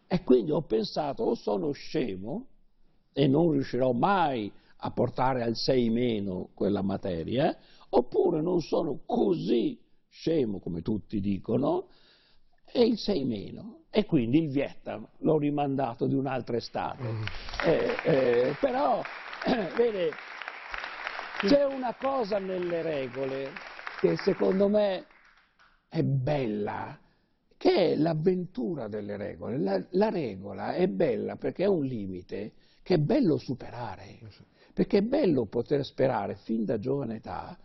E 0.08 0.24
quindi 0.24 0.52
ho 0.52 0.62
pensato 0.62 1.24
o 1.24 1.36
sono 1.36 1.72
scemo 1.72 2.48
e 3.14 3.28
non 3.28 3.52
riuscirò 3.52 3.92
mai 3.94 4.52
a 4.78 4.92
portare 4.92 5.44
al 5.44 5.56
6 5.56 5.90
meno 5.90 6.50
quella 6.54 6.82
materia, 6.82 7.56
oppure 7.90 8.42
non 8.42 8.62
sono 8.62 9.00
così 9.06 9.80
scemo 10.10 10.60
come 10.60 10.82
tutti 10.82 11.20
dicono, 11.20 11.88
e 12.72 12.86
il 12.86 12.98
6 12.98 13.24
meno. 13.24 13.76
E 13.90 14.06
quindi 14.06 14.44
il 14.44 14.50
Vietnam 14.50 15.08
l'ho 15.20 15.38
rimandato 15.38 16.06
di 16.06 16.14
un'altra 16.14 16.58
estate. 16.58 17.04
Mm. 17.04 17.24
Eh, 17.66 17.96
eh, 18.04 18.56
però, 18.60 19.02
vede, 19.76 20.12
c'è 21.40 21.66
una 21.66 21.94
cosa 21.96 22.40
nelle 22.40 22.82
regole 22.82 23.52
che 24.00 24.16
secondo 24.18 24.68
me 24.68 25.06
è 25.88 26.04
bella, 26.04 27.00
che 27.56 27.94
è 27.94 27.96
l'avventura 27.96 28.88
delle 28.88 29.18
regole. 29.18 29.58
La, 29.58 29.84
la 29.92 30.10
regola 30.10 30.74
è 30.74 30.88
bella 30.88 31.36
perché 31.36 31.64
è 31.64 31.68
un 31.68 31.84
limite 31.84 32.54
che 32.84 32.96
è 32.96 32.98
bello 32.98 33.38
superare. 33.38 34.20
Perché 34.74 35.00
è 35.00 35.02
bello 35.02 35.46
poter 35.46 35.84
sperare 35.84 36.36
fin 36.36 36.64
da 36.64 36.78
giovane 36.78 37.16
età 37.16 37.58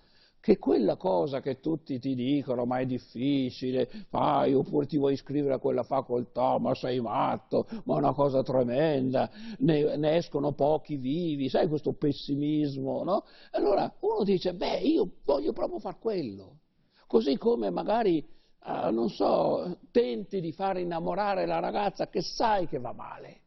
che 0.42 0.58
quella 0.58 0.96
cosa 0.96 1.40
che 1.40 1.60
tutti 1.60 2.00
ti 2.00 2.16
dicono, 2.16 2.64
ma 2.64 2.80
è 2.80 2.84
difficile, 2.84 3.88
fai, 4.08 4.52
oppure 4.52 4.86
ti 4.86 4.98
vuoi 4.98 5.12
iscrivere 5.12 5.54
a 5.54 5.58
quella 5.60 5.84
facoltà, 5.84 6.58
ma 6.58 6.74
sei 6.74 7.00
matto, 7.00 7.68
ma 7.84 7.94
è 7.94 7.98
una 7.98 8.12
cosa 8.12 8.42
tremenda, 8.42 9.30
ne, 9.58 9.96
ne 9.96 10.16
escono 10.16 10.50
pochi 10.50 10.96
vivi, 10.96 11.48
sai 11.48 11.68
questo 11.68 11.92
pessimismo, 11.92 13.04
no? 13.04 13.24
Allora 13.52 13.94
uno 14.00 14.24
dice, 14.24 14.52
beh, 14.52 14.78
io 14.78 15.08
voglio 15.24 15.52
proprio 15.52 15.78
far 15.78 16.00
quello. 16.00 16.58
Così 17.06 17.38
come 17.38 17.70
magari, 17.70 18.18
eh, 18.18 18.90
non 18.90 19.10
so, 19.10 19.78
tenti 19.92 20.40
di 20.40 20.50
far 20.50 20.76
innamorare 20.76 21.46
la 21.46 21.60
ragazza 21.60 22.08
che 22.08 22.20
sai 22.20 22.66
che 22.66 22.80
va 22.80 22.92
male 22.92 23.42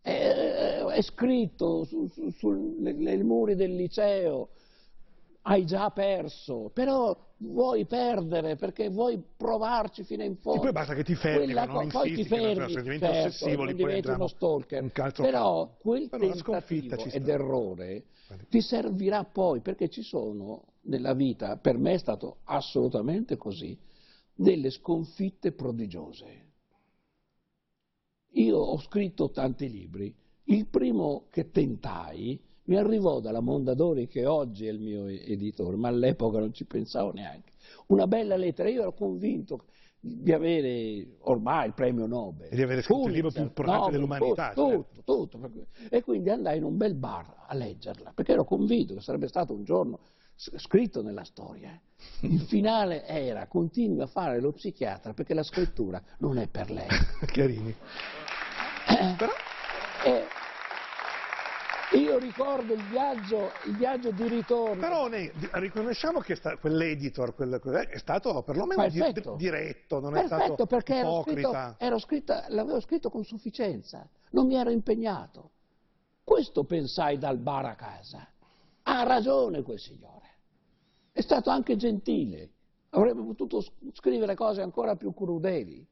è, 0.00 1.02
scritto 1.02 1.84
su, 1.84 2.06
su, 2.06 2.30
su, 2.30 2.76
nei 2.78 3.22
muri 3.24 3.56
del 3.56 3.74
liceo, 3.74 4.50
hai 5.48 5.64
già 5.64 5.90
perso, 5.90 6.70
però 6.72 7.16
vuoi 7.38 7.86
perdere 7.86 8.56
perché 8.56 8.88
vuoi 8.88 9.22
provarci 9.36 10.02
fino 10.02 10.24
in 10.24 10.36
fondo. 10.36 10.60
E 10.60 10.62
poi 10.64 10.72
basta 10.72 10.94
che 10.94 11.04
ti 11.04 11.14
fermi, 11.14 11.44
Quella, 11.44 11.64
non 11.66 11.88
poi 11.88 12.08
insisti, 12.08 12.22
ti 12.22 12.28
fermi, 12.28 12.72
se 12.72 12.82
diventi 12.82 13.04
certo, 13.04 13.26
ossessivo, 13.28 13.64
non 13.64 13.74
diventi 13.74 14.08
uno 14.08 14.26
stalker. 14.26 14.82
Un 14.82 14.90
però 15.12 15.76
quel 15.78 16.08
però 16.08 16.32
tentativo 16.32 17.04
ed 17.04 17.28
errore 17.28 18.04
ti 18.48 18.60
servirà 18.60 19.24
poi, 19.24 19.60
perché 19.60 19.88
ci 19.88 20.02
sono 20.02 20.64
nella 20.82 21.14
vita, 21.14 21.56
per 21.56 21.78
me 21.78 21.94
è 21.94 21.98
stato 21.98 22.38
assolutamente 22.44 23.36
così, 23.36 23.78
delle 24.34 24.70
sconfitte 24.70 25.52
prodigiose. 25.52 26.44
Io 28.32 28.58
ho 28.58 28.78
scritto 28.80 29.30
tanti 29.30 29.70
libri. 29.70 30.12
Il 30.48 30.66
primo 30.66 31.26
che 31.30 31.50
tentai 31.50 32.40
mi 32.66 32.76
arrivò 32.76 33.20
dalla 33.20 33.40
Mondadori, 33.40 34.06
che 34.06 34.26
oggi 34.26 34.66
è 34.66 34.70
il 34.70 34.80
mio 34.80 35.06
editore, 35.06 35.76
ma 35.76 35.88
all'epoca 35.88 36.38
non 36.38 36.52
ci 36.52 36.64
pensavo 36.64 37.12
neanche. 37.12 37.52
Una 37.88 38.06
bella 38.06 38.36
lettera, 38.36 38.68
io 38.68 38.82
ero 38.82 38.92
convinto 38.92 39.64
di 40.00 40.32
avere 40.32 41.16
ormai 41.22 41.66
il 41.66 41.74
premio 41.74 42.06
Nobel. 42.06 42.48
E 42.50 42.56
di 42.56 42.62
avere 42.62 42.82
scritto 42.82 43.00
Pulitzer, 43.00 43.08
il 43.08 43.14
libro 43.14 43.30
più 43.30 43.42
importante 43.42 43.90
dell'umanità. 43.92 44.52
Tutto, 44.52 44.68
certo. 44.68 45.02
tutto, 45.04 45.38
tutto. 45.38 45.66
E 45.88 46.02
quindi 46.02 46.30
andai 46.30 46.58
in 46.58 46.64
un 46.64 46.76
bel 46.76 46.94
bar 46.94 47.44
a 47.46 47.54
leggerla, 47.54 48.12
perché 48.14 48.32
ero 48.32 48.44
convinto 48.44 48.94
che 48.94 49.00
sarebbe 49.00 49.28
stato 49.28 49.52
un 49.52 49.64
giorno 49.64 49.98
scritto 50.36 51.02
nella 51.02 51.24
storia. 51.24 51.78
Il 52.22 52.42
finale 52.42 53.06
era 53.06 53.46
continui 53.46 54.00
a 54.02 54.06
fare 54.06 54.40
lo 54.40 54.52
psichiatra 54.52 55.12
perché 55.14 55.34
la 55.34 55.42
scrittura 55.42 56.02
non 56.18 56.38
è 56.38 56.46
per 56.48 56.70
lei. 56.70 56.86
Chiarini. 57.26 57.74
Però... 59.16 59.32
Eh, 60.04 60.24
Io 61.92 62.18
ricordo 62.18 62.72
il 62.72 62.82
viaggio, 62.88 63.52
il 63.66 63.76
viaggio 63.76 64.10
di 64.10 64.26
ritorno. 64.26 64.80
Però 64.80 65.06
ne, 65.06 65.30
riconosciamo 65.52 66.18
che 66.20 66.36
quell'editor 66.60 67.34
quel, 67.34 67.60
è 67.60 67.98
stato 67.98 68.42
perlomeno 68.42 68.88
di, 68.88 69.00
diretto, 69.36 70.00
non 70.00 70.12
Perfetto, 70.12 70.34
è 70.34 70.44
stato 70.46 70.66
perché 70.66 70.94
ero 70.96 71.20
ipocrita. 71.20 71.76
Ero 71.78 71.98
scritto, 71.98 72.34
l'avevo 72.48 72.80
scritto 72.80 73.08
con 73.08 73.24
sufficienza, 73.24 74.08
non 74.30 74.46
mi 74.46 74.56
ero 74.56 74.70
impegnato. 74.70 75.50
Questo 76.24 76.64
pensai 76.64 77.18
dal 77.18 77.38
bar 77.38 77.66
a 77.66 77.74
casa. 77.76 78.26
Ha 78.82 79.02
ragione 79.04 79.62
quel 79.62 79.78
signore. 79.78 80.24
È 81.12 81.20
stato 81.20 81.50
anche 81.50 81.76
gentile. 81.76 82.50
Avrebbe 82.90 83.22
potuto 83.22 83.64
scrivere 83.92 84.34
cose 84.34 84.60
ancora 84.60 84.96
più 84.96 85.14
crudeli. 85.14 85.86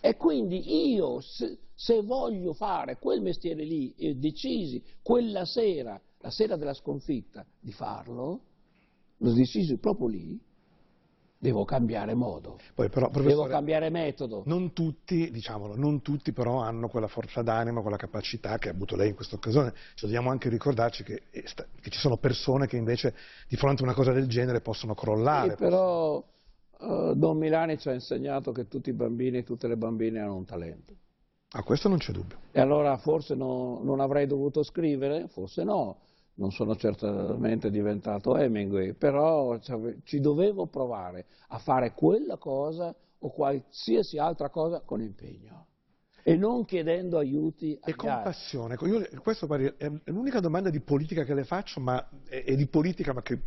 E 0.00 0.16
quindi 0.16 0.92
io, 0.92 1.20
se, 1.20 1.58
se 1.80 2.02
voglio 2.02 2.52
fare 2.52 2.98
quel 2.98 3.22
mestiere 3.22 3.64
lì 3.64 3.94
e 3.96 4.14
decisi 4.14 4.84
quella 5.00 5.46
sera, 5.46 5.98
la 6.18 6.30
sera 6.30 6.56
della 6.56 6.74
sconfitta, 6.74 7.46
di 7.58 7.72
farlo, 7.72 8.40
lo 9.16 9.32
decisi 9.32 9.78
proprio 9.78 10.08
lì, 10.08 10.38
devo 11.38 11.64
cambiare 11.64 12.12
modo, 12.12 12.58
Poi, 12.74 12.90
però, 12.90 13.08
devo 13.08 13.46
cambiare 13.46 13.88
metodo. 13.88 14.42
Non 14.44 14.74
tutti, 14.74 15.30
diciamolo, 15.30 15.74
non 15.74 16.02
tutti 16.02 16.32
però 16.32 16.60
hanno 16.60 16.88
quella 16.88 17.08
forza 17.08 17.40
d'anima, 17.40 17.80
quella 17.80 17.96
capacità 17.96 18.58
che 18.58 18.68
ha 18.68 18.72
avuto 18.72 18.94
lei 18.94 19.08
in 19.08 19.14
questa 19.14 19.36
occasione. 19.36 19.72
Ci 19.94 20.04
dobbiamo 20.04 20.28
anche 20.28 20.50
ricordarci 20.50 21.02
che, 21.02 21.22
che, 21.30 21.88
ci 21.88 21.98
sono 21.98 22.18
persone 22.18 22.66
che 22.66 22.76
invece 22.76 23.14
di 23.48 23.56
fronte 23.56 23.80
a 23.80 23.86
una 23.86 23.94
cosa 23.94 24.12
del 24.12 24.28
genere 24.28 24.60
possono 24.60 24.94
crollare. 24.94 25.52
Sì, 25.52 25.56
però 25.56 26.16
uh, 26.16 27.14
Don 27.14 27.38
Milani 27.38 27.78
ci 27.78 27.88
ha 27.88 27.94
insegnato 27.94 28.52
che 28.52 28.68
tutti 28.68 28.90
i 28.90 28.94
bambini 28.94 29.38
e 29.38 29.44
tutte 29.44 29.66
le 29.66 29.78
bambine 29.78 30.20
hanno 30.20 30.36
un 30.36 30.44
talento. 30.44 30.94
A 31.52 31.62
questo 31.62 31.88
non 31.88 31.98
c'è 31.98 32.12
dubbio. 32.12 32.38
E 32.52 32.60
allora 32.60 32.96
forse 32.98 33.34
no, 33.34 33.80
non 33.82 34.00
avrei 34.00 34.26
dovuto 34.26 34.62
scrivere, 34.62 35.26
forse 35.28 35.64
no, 35.64 35.98
non 36.34 36.52
sono 36.52 36.76
certamente 36.76 37.70
diventato 37.70 38.36
Hemingway, 38.36 38.92
però 38.94 39.58
ci 40.04 40.20
dovevo 40.20 40.66
provare 40.66 41.26
a 41.48 41.58
fare 41.58 41.92
quella 41.92 42.36
cosa 42.36 42.94
o 43.18 43.30
qualsiasi 43.30 44.18
altra 44.18 44.48
cosa 44.48 44.80
con 44.80 45.02
impegno 45.02 45.66
e 46.22 46.36
non 46.36 46.64
chiedendo 46.64 47.18
aiuti 47.18 47.76
a 47.80 47.90
E 47.90 47.94
con 47.94 48.20
passione. 48.22 48.76
Io, 48.82 49.06
questa 49.22 49.46
è 49.76 49.90
l'unica 50.04 50.40
domanda 50.40 50.70
di 50.70 50.80
politica 50.80 51.24
che 51.24 51.34
le 51.34 51.44
faccio, 51.44 51.80
ma 51.80 52.08
è, 52.28 52.54
di 52.54 52.66
politica 52.66 53.12
ma 53.12 53.22
che 53.22 53.40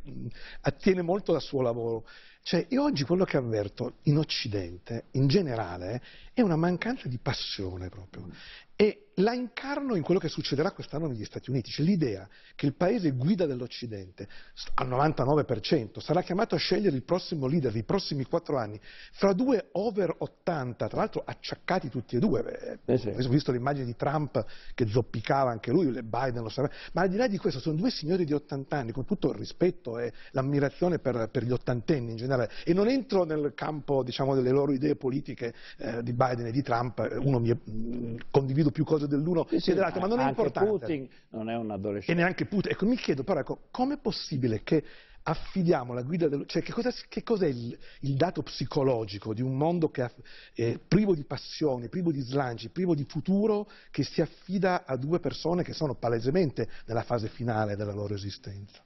attiene 0.61 1.01
molto 1.01 1.33
al 1.33 1.41
suo 1.41 1.61
lavoro. 1.61 2.05
Cioè, 2.41 2.65
io 2.69 2.83
oggi 2.83 3.05
quello 3.05 3.23
che 3.23 3.37
avverto 3.37 3.99
in 4.03 4.17
Occidente, 4.17 5.05
in 5.11 5.27
generale, 5.27 6.01
è 6.33 6.41
una 6.41 6.55
mancanza 6.55 7.07
di 7.07 7.19
passione 7.19 7.89
proprio. 7.89 8.27
E 8.75 9.09
la 9.17 9.33
incarno 9.33 9.93
in 9.95 10.01
quello 10.01 10.19
che 10.19 10.29
succederà 10.29 10.71
quest'anno 10.71 11.05
negli 11.05 11.25
Stati 11.25 11.51
Uniti, 11.51 11.69
cioè 11.69 11.85
l'idea 11.85 12.27
che 12.55 12.65
il 12.65 12.73
paese 12.73 13.11
guida 13.11 13.45
dell'Occidente 13.45 14.27
al 14.75 14.89
99% 14.89 15.99
sarà 15.99 16.23
chiamato 16.23 16.55
a 16.55 16.57
scegliere 16.57 16.95
il 16.95 17.03
prossimo 17.03 17.45
leader 17.45 17.71
dei 17.71 17.83
prossimi 17.83 18.25
quattro 18.25 18.57
anni 18.57 18.79
fra 19.11 19.33
due 19.33 19.69
over 19.73 20.15
80, 20.17 20.87
tra 20.87 20.97
l'altro 20.97 21.21
acciaccati 21.23 21.89
tutti 21.89 22.15
e 22.15 22.19
due. 22.19 22.79
Eh, 22.83 22.97
sì. 22.97 23.09
Ho 23.09 23.29
visto 23.29 23.51
l'immagine 23.51 23.85
di 23.85 23.95
Trump 23.95 24.43
che 24.73 24.87
zoppicava 24.87 25.51
anche 25.51 25.69
lui, 25.69 25.91
Biden 26.01 26.41
lo 26.41 26.49
sapeva, 26.49 26.73
ma 26.93 27.01
al 27.01 27.09
di 27.09 27.17
là 27.17 27.27
di 27.27 27.37
questo 27.37 27.59
sono 27.59 27.75
due 27.75 27.91
signori 27.91 28.25
di 28.25 28.33
80 28.33 28.75
anni, 28.75 28.91
con 28.91 29.05
tutto 29.05 29.29
il 29.29 29.35
rispetto 29.35 29.99
e 29.99 30.11
l'ammirazione 30.31 30.97
per, 30.97 31.29
per 31.29 31.43
gli 31.43 31.51
ottantenni 31.51 32.11
in 32.11 32.17
generale, 32.17 32.49
e 32.65 32.73
non 32.73 32.87
entro 32.87 33.23
nel 33.23 33.51
campo 33.55 34.01
diciamo, 34.01 34.33
delle 34.33 34.49
loro 34.49 34.71
idee 34.71 34.95
politiche 34.95 35.53
eh, 35.77 36.01
di 36.01 36.13
Biden 36.27 36.47
e 36.47 36.51
di 36.51 36.61
Trump, 36.61 37.17
uno 37.21 37.39
mi 37.39 37.51
mh, 37.51 38.25
condivido 38.31 38.71
più 38.71 38.83
cose 38.83 39.07
dell'uno 39.07 39.45
sì, 39.49 39.59
che 39.59 39.73
dell'altro, 39.73 40.01
ma 40.01 40.07
non 40.07 40.19
è 40.19 40.27
importante. 40.27 40.69
Putin 40.69 41.09
non 41.29 41.49
è 41.49 41.55
un 41.55 41.71
adolescente. 41.71 42.11
E 42.11 42.23
neanche 42.23 42.45
Putin. 42.45 42.71
Ecco, 42.71 42.85
mi 42.85 42.95
chiedo 42.95 43.23
però, 43.23 43.39
ecco, 43.39 43.67
com'è 43.71 43.97
possibile 43.97 44.63
che 44.63 44.83
affidiamo 45.23 45.93
la 45.93 46.01
guida 46.01 46.27
del... 46.27 46.45
cioè 46.47 46.61
che, 46.61 46.71
cosa, 46.71 46.91
che 47.07 47.23
cos'è 47.23 47.47
il, 47.47 47.77
il, 48.01 48.15
dato 48.15 48.43
psicologico 48.43 49.33
di 49.33 49.41
un 49.41 49.55
mondo 49.55 49.89
che 49.89 50.09
è 50.53 50.79
privo 50.85 51.15
di 51.15 51.23
passione, 51.23 51.87
privo 51.87 52.11
di 52.11 52.19
slanci, 52.19 52.69
privo 52.69 52.93
di 52.93 53.05
futuro, 53.05 53.69
che 53.89 54.03
si 54.03 54.21
affida 54.21 54.85
a 54.85 54.97
due 54.97 55.19
persone 55.19 55.63
che 55.63 55.73
sono 55.73 55.95
palesemente 55.95 56.67
nella 56.85 57.03
fase 57.03 57.27
finale 57.29 57.75
della 57.75 57.93
loro 57.93 58.13
esistenza? 58.13 58.81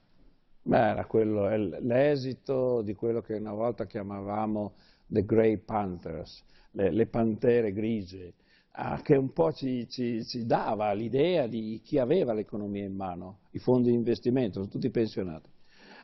Beh, 0.62 0.90
era 0.90 1.06
quello, 1.06 1.48
l'esito 1.80 2.82
di 2.82 2.94
quello 2.94 3.20
che 3.20 3.34
una 3.34 3.54
volta 3.54 3.86
chiamavamo 3.86 4.74
the 5.06 5.24
Grey 5.24 5.56
Panthers, 5.56 6.42
le, 6.72 6.90
le 6.90 7.06
pantere 7.06 7.72
grigie, 7.72 8.34
Ah, 8.80 9.00
che 9.02 9.16
un 9.16 9.32
po' 9.32 9.52
ci, 9.52 9.88
ci, 9.88 10.24
ci 10.24 10.46
dava 10.46 10.92
l'idea 10.92 11.48
di 11.48 11.80
chi 11.82 11.98
aveva 11.98 12.32
l'economia 12.32 12.84
in 12.84 12.94
mano, 12.94 13.40
i 13.50 13.58
fondi 13.58 13.88
di 13.88 13.96
investimento, 13.96 14.60
sono 14.60 14.68
tutti 14.68 14.88
pensionati, 14.88 15.50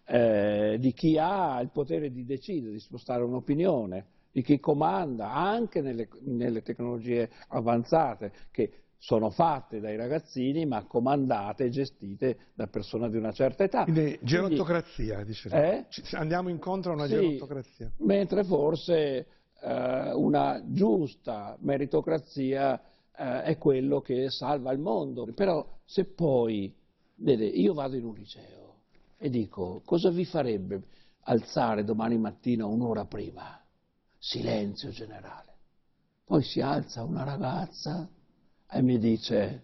eh, 0.07 0.77
di 0.81 0.93
chi 0.93 1.17
ha 1.17 1.61
il 1.61 1.71
potere 1.71 2.11
di 2.11 2.25
decidere, 2.25 2.73
di 2.73 2.81
spostare 2.81 3.23
un'opinione, 3.23 4.07
di 4.33 4.43
chi 4.43 4.59
comanda 4.59 5.33
anche 5.33 5.83
nelle, 5.83 6.09
nelle 6.23 6.63
tecnologie 6.63 7.31
avanzate 7.47 8.33
che 8.51 8.73
sono 8.99 9.31
fatte 9.31 9.79
dai 9.79 9.97
ragazzini 9.97 10.67
ma 10.67 10.85
comandate 10.85 11.67
e 11.67 11.69
gestite 11.69 12.39
da 12.55 12.67
persone 12.67 13.09
di 13.09 13.17
una 13.17 13.31
certa 13.31 13.63
età. 13.63 13.85
Quindi 13.85 14.19
gerontocrazia, 14.21 15.23
dice. 15.23 15.49
Eh? 15.51 15.87
Andiamo 16.17 16.49
incontro 16.49 16.91
a 16.91 16.95
una 16.95 17.07
sì, 17.07 17.13
gerontocrazia. 17.13 17.93
Mentre 17.99 18.43
forse 18.43 19.27
eh, 19.65 20.13
una 20.13 20.63
giusta 20.67 21.57
meritocrazia 21.61 22.79
eh, 23.17 23.43
è 23.43 23.59
quello 23.59 24.01
che 24.01 24.31
salva 24.31 24.73
il 24.73 24.79
mondo. 24.79 25.27
Però 25.35 25.67
se 25.85 26.05
poi, 26.05 26.75
vede, 27.17 27.47
io 27.47 27.73
vado 27.73 27.97
in 27.97 28.05
un 28.05 28.15
liceo 28.15 28.83
e 29.17 29.31
dico 29.31 29.81
cosa 29.85 30.11
vi 30.11 30.25
farebbe 30.25 30.83
alzare 31.21 31.85
domani 31.85 32.19
mattina 32.19 32.67
un'ora 32.67 33.07
prima? 33.07 33.59
Silenzio 34.19 34.91
generale. 34.91 35.53
Poi 36.25 36.43
si 36.43 36.61
alza 36.61 37.03
una 37.03 37.25
ragazza 37.25 38.09
e 38.71 38.83
mi 38.83 38.99
dice 38.99 39.63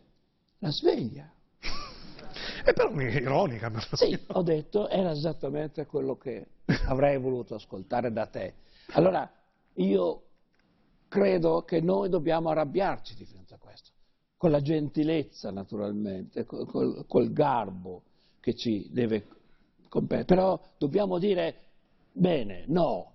la 0.59 0.71
sveglia. 0.71 1.31
È 2.65 2.73
però 2.73 2.91
ironica. 3.01 3.69
Ma 3.69 3.81
sì, 3.93 4.19
ho 4.29 4.43
detto, 4.43 4.89
era 4.89 5.11
esattamente 5.11 5.87
quello 5.87 6.17
che 6.17 6.47
avrei 6.87 7.19
voluto 7.19 7.55
ascoltare 7.55 8.13
da 8.13 8.27
te. 8.27 8.55
Allora, 8.93 9.31
io 9.83 10.23
credo 11.09 11.63
che 11.63 11.81
noi 11.81 12.09
dobbiamo 12.09 12.51
arrabbiarci 12.51 13.15
di 13.15 13.25
fronte 13.25 13.55
a 13.55 13.59
questo, 13.59 13.91
con 14.37 14.51
la 14.51 14.61
gentilezza 14.61 15.51
naturalmente, 15.51 16.45
col, 16.45 17.05
col 17.07 17.33
garbo 17.33 18.03
che 18.41 18.55
ci 18.55 18.89
deve 18.91 19.27
competere, 19.89 20.25
però 20.25 20.61
dobbiamo 20.79 21.19
dire 21.19 21.55
bene, 22.13 22.65
no, 22.69 23.13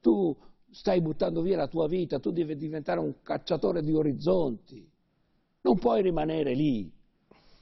tu 0.00 0.34
stai 0.70 1.00
buttando 1.00 1.42
via 1.42 1.56
la 1.56 1.68
tua 1.68 1.86
vita, 1.86 2.18
tu 2.18 2.30
devi 2.30 2.56
diventare 2.56 3.00
un 3.00 3.22
cacciatore 3.22 3.82
di 3.82 3.92
orizzonti, 3.92 4.90
non 5.60 5.78
puoi 5.78 6.02
rimanere 6.02 6.54
lì 6.54 6.90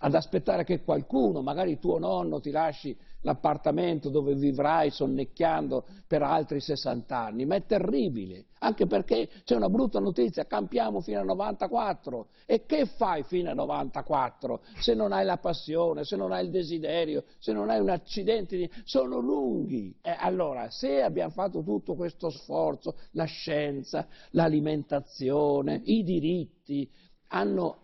ad 0.04 0.14
aspettare 0.14 0.64
che 0.64 0.82
qualcuno, 0.82 1.42
magari 1.42 1.78
tuo 1.78 1.98
nonno, 1.98 2.40
ti 2.40 2.50
lasci 2.50 2.96
l'appartamento 3.20 4.08
dove 4.08 4.34
vivrai 4.34 4.90
sonnecchiando 4.90 5.84
per 6.08 6.22
altri 6.22 6.60
60 6.60 7.16
anni, 7.16 7.46
ma 7.46 7.54
è 7.54 7.64
terribile, 7.64 8.46
anche 8.58 8.86
perché 8.86 9.28
c'è 9.44 9.54
una 9.54 9.68
brutta 9.68 10.00
notizia, 10.00 10.44
campiamo 10.44 11.00
fino 11.00 11.20
a 11.20 11.22
94 11.22 12.26
e 12.46 12.66
che 12.66 12.86
fai 12.86 13.22
fino 13.22 13.50
a 13.50 13.54
94 13.54 14.62
se 14.80 14.94
non 14.94 15.12
hai 15.12 15.24
la 15.24 15.38
passione, 15.38 16.02
se 16.02 16.16
non 16.16 16.32
hai 16.32 16.46
il 16.46 16.50
desiderio, 16.50 17.22
se 17.38 17.52
non 17.52 17.70
hai 17.70 17.78
un 17.78 17.90
accidente, 17.90 18.56
di... 18.56 18.68
sono 18.82 19.20
lunghi. 19.20 19.96
E 20.02 20.16
allora, 20.18 20.68
se 20.70 21.00
abbiamo 21.00 21.30
fatto 21.30 21.62
tutto 21.62 21.94
questo 21.94 22.28
sforzo, 22.28 22.96
la 23.12 23.24
scienza, 23.24 24.08
l'alimentazione, 24.30 25.80
i 25.84 26.02
diritti, 26.02 26.90
hanno 27.28 27.82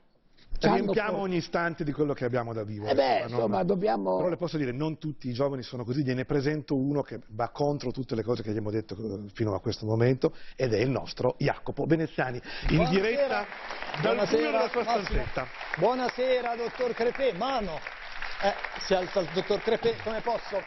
Riempiamo 0.60 1.18
ogni 1.18 1.36
istante 1.36 1.84
di 1.84 1.92
quello 1.92 2.12
che 2.12 2.24
abbiamo 2.24 2.52
da 2.52 2.64
vivere. 2.64 2.90
Eh 2.90 2.94
beh, 2.94 3.22
insomma, 3.28 3.62
dobbiamo... 3.62 4.16
Però 4.16 4.28
le 4.28 4.36
posso 4.36 4.56
dire, 4.56 4.72
non 4.72 4.98
tutti 4.98 5.28
i 5.28 5.32
giovani 5.32 5.62
sono 5.62 5.84
così, 5.84 6.02
gliene 6.02 6.24
presento 6.24 6.76
uno 6.76 7.02
che 7.02 7.20
va 7.28 7.48
contro 7.50 7.92
tutte 7.92 8.14
le 8.14 8.22
cose 8.22 8.42
che 8.42 8.48
abbiamo 8.48 8.70
detto 8.70 8.96
eh, 8.96 9.28
fino 9.32 9.54
a 9.54 9.60
questo 9.60 9.86
momento 9.86 10.34
ed 10.56 10.72
è 10.72 10.78
il 10.78 10.90
nostro 10.90 11.36
Jacopo 11.38 11.84
Veneziani, 11.86 12.40
in 12.70 12.76
Buonasera. 12.76 13.06
diretta 13.08 13.46
dal 14.02 14.28
buio 14.28 14.50
della 14.50 14.68
sua 14.68 14.82
stanzetta. 14.82 15.46
Buonasera, 15.76 16.56
dottor 16.56 16.92
Crepè, 16.92 17.32
mano. 17.36 17.78
Eh, 18.42 18.54
si 18.80 18.94
alza 18.94 19.20
il 19.20 19.28
dottor 19.32 19.60
Crepè, 19.60 19.96
come 20.02 20.20
posso? 20.20 20.60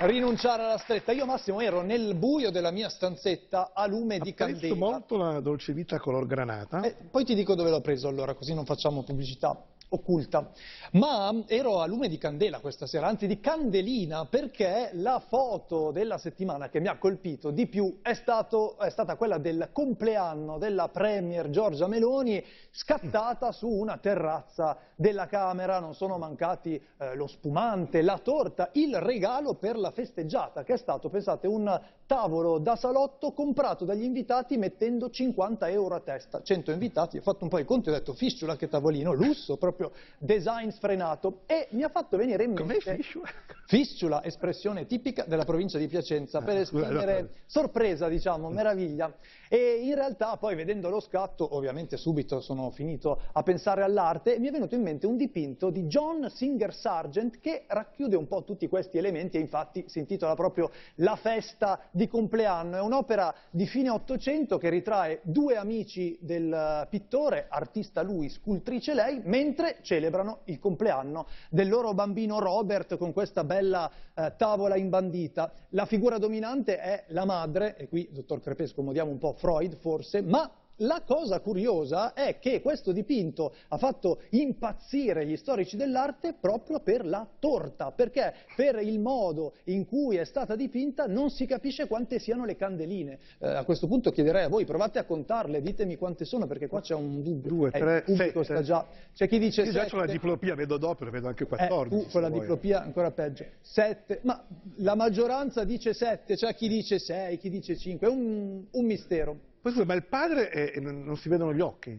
Rinunciare 0.00 0.62
alla 0.62 0.78
stretta. 0.78 1.12
Io 1.12 1.26
Massimo 1.26 1.60
ero 1.60 1.82
nel 1.82 2.14
buio 2.14 2.50
della 2.50 2.70
mia 2.70 2.88
stanzetta 2.88 3.72
a 3.72 3.86
lume 3.86 4.18
di 4.18 4.30
Apprezzo 4.30 4.60
candela. 4.60 4.74
molto 4.74 5.16
la 5.16 5.40
dolce 5.40 5.72
vita 5.72 5.98
color 5.98 6.26
granata. 6.26 6.82
Eh, 6.82 6.94
poi 7.10 7.24
ti 7.24 7.34
dico 7.34 7.54
dove 7.54 7.70
l'ho 7.70 7.80
preso 7.80 8.08
allora, 8.08 8.34
così 8.34 8.54
non 8.54 8.64
facciamo 8.64 9.02
pubblicità. 9.02 9.56
Occulta. 9.94 10.50
Ma 10.92 11.44
ero 11.46 11.80
a 11.80 11.86
lume 11.86 12.08
di 12.08 12.18
candela 12.18 12.60
questa 12.60 12.86
sera, 12.86 13.06
anzi 13.06 13.26
di 13.26 13.40
candelina, 13.40 14.26
perché 14.26 14.90
la 14.92 15.20
foto 15.26 15.90
della 15.90 16.18
settimana 16.18 16.68
che 16.68 16.80
mi 16.80 16.88
ha 16.88 16.98
colpito 16.98 17.50
di 17.50 17.66
più 17.66 18.00
è, 18.02 18.14
stato, 18.14 18.78
è 18.78 18.90
stata 18.90 19.16
quella 19.16 19.38
del 19.38 19.70
compleanno 19.72 20.58
della 20.58 20.88
Premier 20.88 21.50
Giorgia 21.50 21.86
Meloni, 21.86 22.44
scattata 22.70 23.52
su 23.52 23.68
una 23.68 23.98
terrazza 23.98 24.78
della 24.94 25.26
Camera. 25.26 25.78
Non 25.78 25.94
sono 25.94 26.18
mancati 26.18 26.80
eh, 26.98 27.14
lo 27.14 27.26
spumante, 27.26 28.02
la 28.02 28.18
torta, 28.18 28.70
il 28.72 29.00
regalo 29.00 29.54
per 29.54 29.76
la 29.76 29.90
festeggiata, 29.90 30.62
che 30.62 30.74
è 30.74 30.78
stato, 30.78 31.08
pensate, 31.08 31.46
un 31.46 31.80
tavolo 32.06 32.58
da 32.58 32.76
salotto 32.76 33.32
comprato 33.32 33.84
dagli 33.84 34.02
invitati 34.02 34.56
mettendo 34.56 35.10
50 35.10 35.68
euro 35.68 35.94
a 35.94 36.00
testa. 36.00 36.42
100 36.42 36.70
invitati, 36.72 37.18
ho 37.18 37.22
fatto 37.22 37.44
un 37.44 37.50
po' 37.50 37.58
i 37.58 37.64
conti, 37.64 37.88
ho 37.88 37.92
detto 37.92 38.12
fisciula 38.12 38.56
che 38.56 38.68
tavolino, 38.68 39.12
lusso, 39.12 39.56
proprio 39.56 39.92
design 40.18 40.68
sfrenato 40.68 41.40
e 41.46 41.68
mi 41.70 41.82
ha 41.82 41.88
fatto 41.88 42.16
venire 42.16 42.44
in 42.44 42.52
mente... 42.52 42.78
Com'è 42.84 42.96
fisciula? 42.96 43.28
Fisciula, 43.66 44.24
espressione 44.24 44.86
tipica 44.86 45.24
della 45.24 45.44
provincia 45.44 45.78
di 45.78 45.86
Piacenza, 45.86 46.40
per 46.40 46.56
Ah, 46.56 46.60
esprimere 46.60 47.30
sorpresa, 47.46 48.08
diciamo, 48.08 48.50
meraviglia. 48.50 49.12
E 49.48 49.80
in 49.82 49.94
realtà 49.94 50.36
poi 50.36 50.54
vedendo 50.54 50.90
lo 50.90 51.00
scatto, 51.00 51.54
ovviamente 51.56 51.96
subito 51.96 52.40
sono 52.40 52.70
finito 52.70 53.20
a 53.32 53.42
pensare 53.42 53.82
all'arte, 53.82 54.34
e 54.34 54.38
mi 54.38 54.48
è 54.48 54.50
venuto 54.50 54.74
in 54.74 54.82
mente 54.82 55.06
un 55.06 55.16
dipinto 55.16 55.70
di 55.70 55.84
John 55.84 56.28
Singer 56.28 56.74
Sargent 56.74 57.40
che 57.40 57.64
racchiude 57.66 58.16
un 58.16 58.26
po' 58.26 58.44
tutti 58.44 58.68
questi 58.68 58.98
elementi 58.98 59.36
e 59.36 59.40
infatti 59.40 59.84
si 59.86 59.98
intitola 59.98 60.34
proprio 60.34 60.70
La 60.96 61.16
festa 61.16 61.80
di 61.94 62.08
compleanno. 62.08 62.76
È 62.76 62.80
un'opera 62.80 63.32
di 63.50 63.66
fine 63.66 63.88
Ottocento 63.88 64.58
che 64.58 64.68
ritrae 64.68 65.20
due 65.22 65.56
amici 65.56 66.18
del 66.20 66.88
pittore, 66.90 67.46
artista 67.48 68.02
lui, 68.02 68.28
scultrice 68.28 68.94
lei, 68.94 69.20
mentre 69.24 69.78
celebrano 69.82 70.40
il 70.46 70.58
compleanno 70.58 71.28
del 71.50 71.68
loro 71.68 71.94
bambino 71.94 72.40
Robert 72.40 72.96
con 72.96 73.12
questa 73.12 73.44
bella 73.44 73.88
eh, 74.12 74.32
tavola 74.36 74.74
imbandita. 74.74 75.52
La 75.70 75.86
figura 75.86 76.18
dominante 76.18 76.78
è 76.78 77.04
la 77.08 77.24
madre, 77.24 77.76
e 77.76 77.88
qui, 77.88 78.08
dottor 78.10 78.40
Crepè, 78.40 78.66
scomodiamo 78.66 79.10
un 79.10 79.18
po' 79.18 79.34
Freud 79.34 79.76
forse, 79.76 80.20
ma 80.20 80.50
la 80.78 81.02
cosa 81.06 81.40
curiosa 81.40 82.12
è 82.14 82.38
che 82.40 82.60
questo 82.60 82.92
dipinto 82.92 83.54
ha 83.68 83.78
fatto 83.78 84.20
impazzire 84.30 85.24
gli 85.26 85.36
storici 85.36 85.76
dell'arte 85.76 86.34
proprio 86.40 86.80
per 86.80 87.04
la 87.06 87.26
torta, 87.38 87.92
perché 87.92 88.34
per 88.56 88.76
il 88.80 88.98
modo 88.98 89.54
in 89.64 89.86
cui 89.86 90.16
è 90.16 90.24
stata 90.24 90.56
dipinta 90.56 91.06
non 91.06 91.30
si 91.30 91.46
capisce 91.46 91.86
quante 91.86 92.18
siano 92.18 92.44
le 92.44 92.56
candeline. 92.56 93.18
Eh, 93.38 93.48
a 93.48 93.64
questo 93.64 93.86
punto 93.86 94.10
chiederei 94.10 94.44
a 94.44 94.48
voi, 94.48 94.64
provate 94.64 94.98
a 94.98 95.04
contarle, 95.04 95.60
ditemi 95.62 95.96
quante 95.96 96.24
sono, 96.24 96.46
perché 96.46 96.66
qua 96.66 96.80
c'è 96.80 96.94
un 96.94 97.22
dubbio. 97.22 97.48
Due, 97.50 97.68
Eh, 97.72 97.78
tre, 97.78 98.04
sette. 98.06 98.44
sta 98.44 98.62
già... 98.62 98.86
C'è 99.14 99.28
chi 99.28 99.38
dice 99.38 99.62
Io 99.62 99.70
già 99.72 99.82
ho 99.82 99.96
la 99.96 100.00
sette. 100.02 100.12
diplopia, 100.12 100.54
vedo 100.54 100.76
doppio, 100.76 101.08
vedo 101.10 101.28
anche 101.28 101.44
Eh, 101.44 101.46
14. 101.46 101.88
tu 102.04 102.10
con 102.10 102.20
la 102.22 102.30
diplopia 102.30 102.82
ancora 102.82 103.10
peggio. 103.12 103.44
Sette, 103.60 104.20
ma 104.22 104.44
la 104.76 104.94
maggioranza 104.96 105.62
dice 105.64 105.94
sette, 105.94 106.34
c'è 106.36 106.54
chi 106.54 106.68
dice 106.68 106.98
sei, 106.98 107.38
chi 107.38 107.48
dice 107.48 107.76
cinque, 107.76 108.08
è 108.08 108.10
un, 108.10 108.64
un 108.70 108.84
mistero. 108.84 109.52
Poi 109.64 109.72
scusa, 109.72 109.86
ma 109.86 109.94
il 109.94 110.04
padre 110.04 110.50
è- 110.50 110.78
non 110.78 111.16
si 111.16 111.30
vedono 111.30 111.54
gli 111.54 111.60
occhi? 111.62 111.98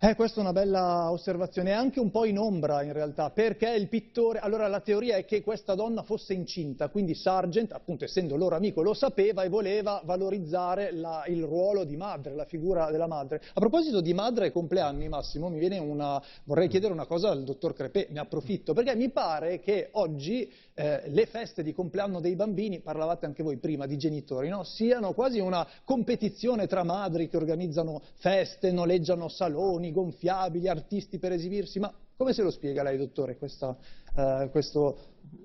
Eh, 0.00 0.16
questa 0.16 0.38
è 0.38 0.42
una 0.42 0.52
bella 0.52 1.10
osservazione, 1.10 1.72
anche 1.72 1.98
un 1.98 2.10
po' 2.10 2.26
in 2.26 2.38
ombra 2.38 2.82
in 2.82 2.92
realtà, 2.92 3.30
perché 3.30 3.70
il 3.70 3.88
pittore, 3.88 4.38
allora 4.38 4.66
la 4.66 4.80
teoria 4.80 5.16
è 5.16 5.24
che 5.24 5.40
questa 5.40 5.74
donna 5.74 6.02
fosse 6.02 6.34
incinta, 6.34 6.88
quindi 6.88 7.14
Sargent, 7.14 7.72
appunto 7.72 8.04
essendo 8.04 8.36
loro 8.36 8.54
amico, 8.54 8.82
lo 8.82 8.92
sapeva 8.92 9.44
e 9.44 9.48
voleva 9.48 10.02
valorizzare 10.04 10.92
la- 10.92 11.24
il 11.28 11.42
ruolo 11.44 11.84
di 11.84 11.96
madre, 11.96 12.34
la 12.34 12.44
figura 12.44 12.90
della 12.90 13.06
madre. 13.06 13.40
A 13.54 13.60
proposito 13.60 14.02
di 14.02 14.12
madre 14.12 14.48
e 14.48 14.52
compleanni, 14.52 15.08
Massimo, 15.08 15.46
una, 15.46 16.22
vorrei 16.44 16.68
chiedere 16.68 16.92
una 16.92 17.06
cosa 17.06 17.30
al 17.30 17.42
dottor 17.42 17.72
Crepè, 17.72 18.08
ne 18.10 18.20
approfitto, 18.20 18.74
perché 18.74 18.94
mi 18.96 19.08
pare 19.08 19.60
che 19.60 19.88
oggi 19.92 20.52
eh, 20.74 21.02
le 21.06 21.26
feste 21.26 21.62
di 21.62 21.72
compleanno 21.72 22.20
dei 22.20 22.34
bambini, 22.34 22.80
parlavate 22.80 23.24
anche 23.26 23.42
voi 23.42 23.56
prima 23.56 23.86
di 23.86 23.96
genitori, 23.96 24.48
no? 24.48 24.64
siano 24.64 25.12
quasi 25.12 25.38
una 25.38 25.66
competizione 25.84 26.66
tra 26.66 26.82
madri 26.82 27.28
che 27.28 27.36
organizzano 27.36 28.02
feste, 28.16 28.72
noleggiano 28.72 29.28
saloni 29.28 29.83
gonfiabili, 29.92 30.68
artisti 30.68 31.18
per 31.18 31.32
esibirsi, 31.32 31.78
ma 31.78 31.92
come 32.16 32.32
se 32.32 32.42
lo 32.42 32.50
spiega 32.50 32.82
lei, 32.82 32.96
dottore, 32.96 33.36
questa, 33.36 33.76
eh, 34.14 34.48
questo- 34.50 34.98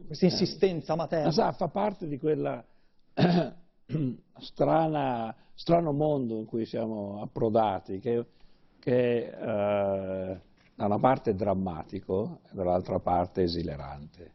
questa 0.06 0.25
insistenza 0.25 0.95
materna? 0.95 1.25
Ma 1.25 1.32
sa, 1.32 1.52
fa 1.52 1.67
parte 1.67 2.08
di 2.08 2.19
quella 2.19 2.63
strana, 4.39 5.36
strano 5.54 5.91
mondo 5.91 6.38
in 6.38 6.45
cui 6.45 6.65
siamo 6.65 7.21
approdati, 7.21 7.99
che, 7.99 8.25
che 8.80 9.28
eh, 9.28 10.39
da 10.75 10.86
una 10.86 10.99
parte 10.99 11.32
è 11.32 11.34
drammatico 11.34 12.39
e 12.45 12.56
dall'altra 12.56 12.99
parte 12.99 13.41
è 13.41 13.43
esilerante. 13.45 14.34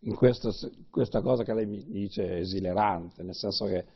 In 0.00 0.14
questo, 0.16 0.52
questa 0.90 1.20
cosa 1.22 1.44
che 1.44 1.54
lei 1.54 1.66
mi 1.66 1.84
dice 1.84 2.26
è 2.26 2.40
esilerante, 2.40 3.22
nel 3.22 3.34
senso 3.34 3.66
che, 3.66 3.76
eh, 3.76 3.86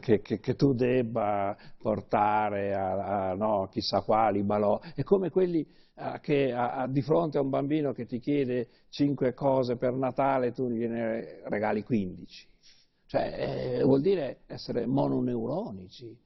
che- 0.00 0.20
che- 0.20 0.40
che 0.40 0.54
tu 0.54 0.72
debba 0.74 1.56
portare 1.78 2.74
a, 2.74 3.30
a, 3.30 3.34
no, 3.34 3.68
chissà 3.70 4.00
quali 4.02 4.42
balò, 4.42 4.80
è 4.94 5.02
come 5.02 5.30
quelli 5.30 5.66
eh, 5.98 6.18
che 6.20 6.52
a- 6.52 6.72
a- 6.82 6.86
di 6.86 7.02
fronte 7.02 7.38
a 7.38 7.40
un 7.40 7.48
bambino 7.50 7.92
che 7.92 8.06
ti 8.06 8.18
chiede 8.18 8.68
cinque 8.90 9.32
cose 9.34 9.76
per 9.76 9.92
Natale 9.94 10.52
tu 10.52 10.68
gliene 10.68 11.40
regali 11.44 11.82
15. 11.82 12.46
Cioè, 13.06 13.78
eh, 13.78 13.82
vuol 13.84 14.00
dire 14.00 14.40
essere 14.46 14.84
mononeuronici, 14.84 16.16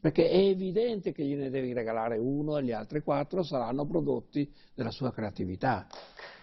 perché 0.00 0.28
è 0.30 0.36
evidente 0.36 1.12
che 1.12 1.24
gliene 1.24 1.50
devi 1.50 1.72
regalare 1.72 2.16
uno 2.18 2.56
e 2.56 2.62
gli 2.62 2.72
altri 2.72 3.02
quattro 3.02 3.42
saranno 3.42 3.84
prodotti 3.84 4.50
della 4.74 4.92
sua 4.92 5.12
creatività. 5.12 5.86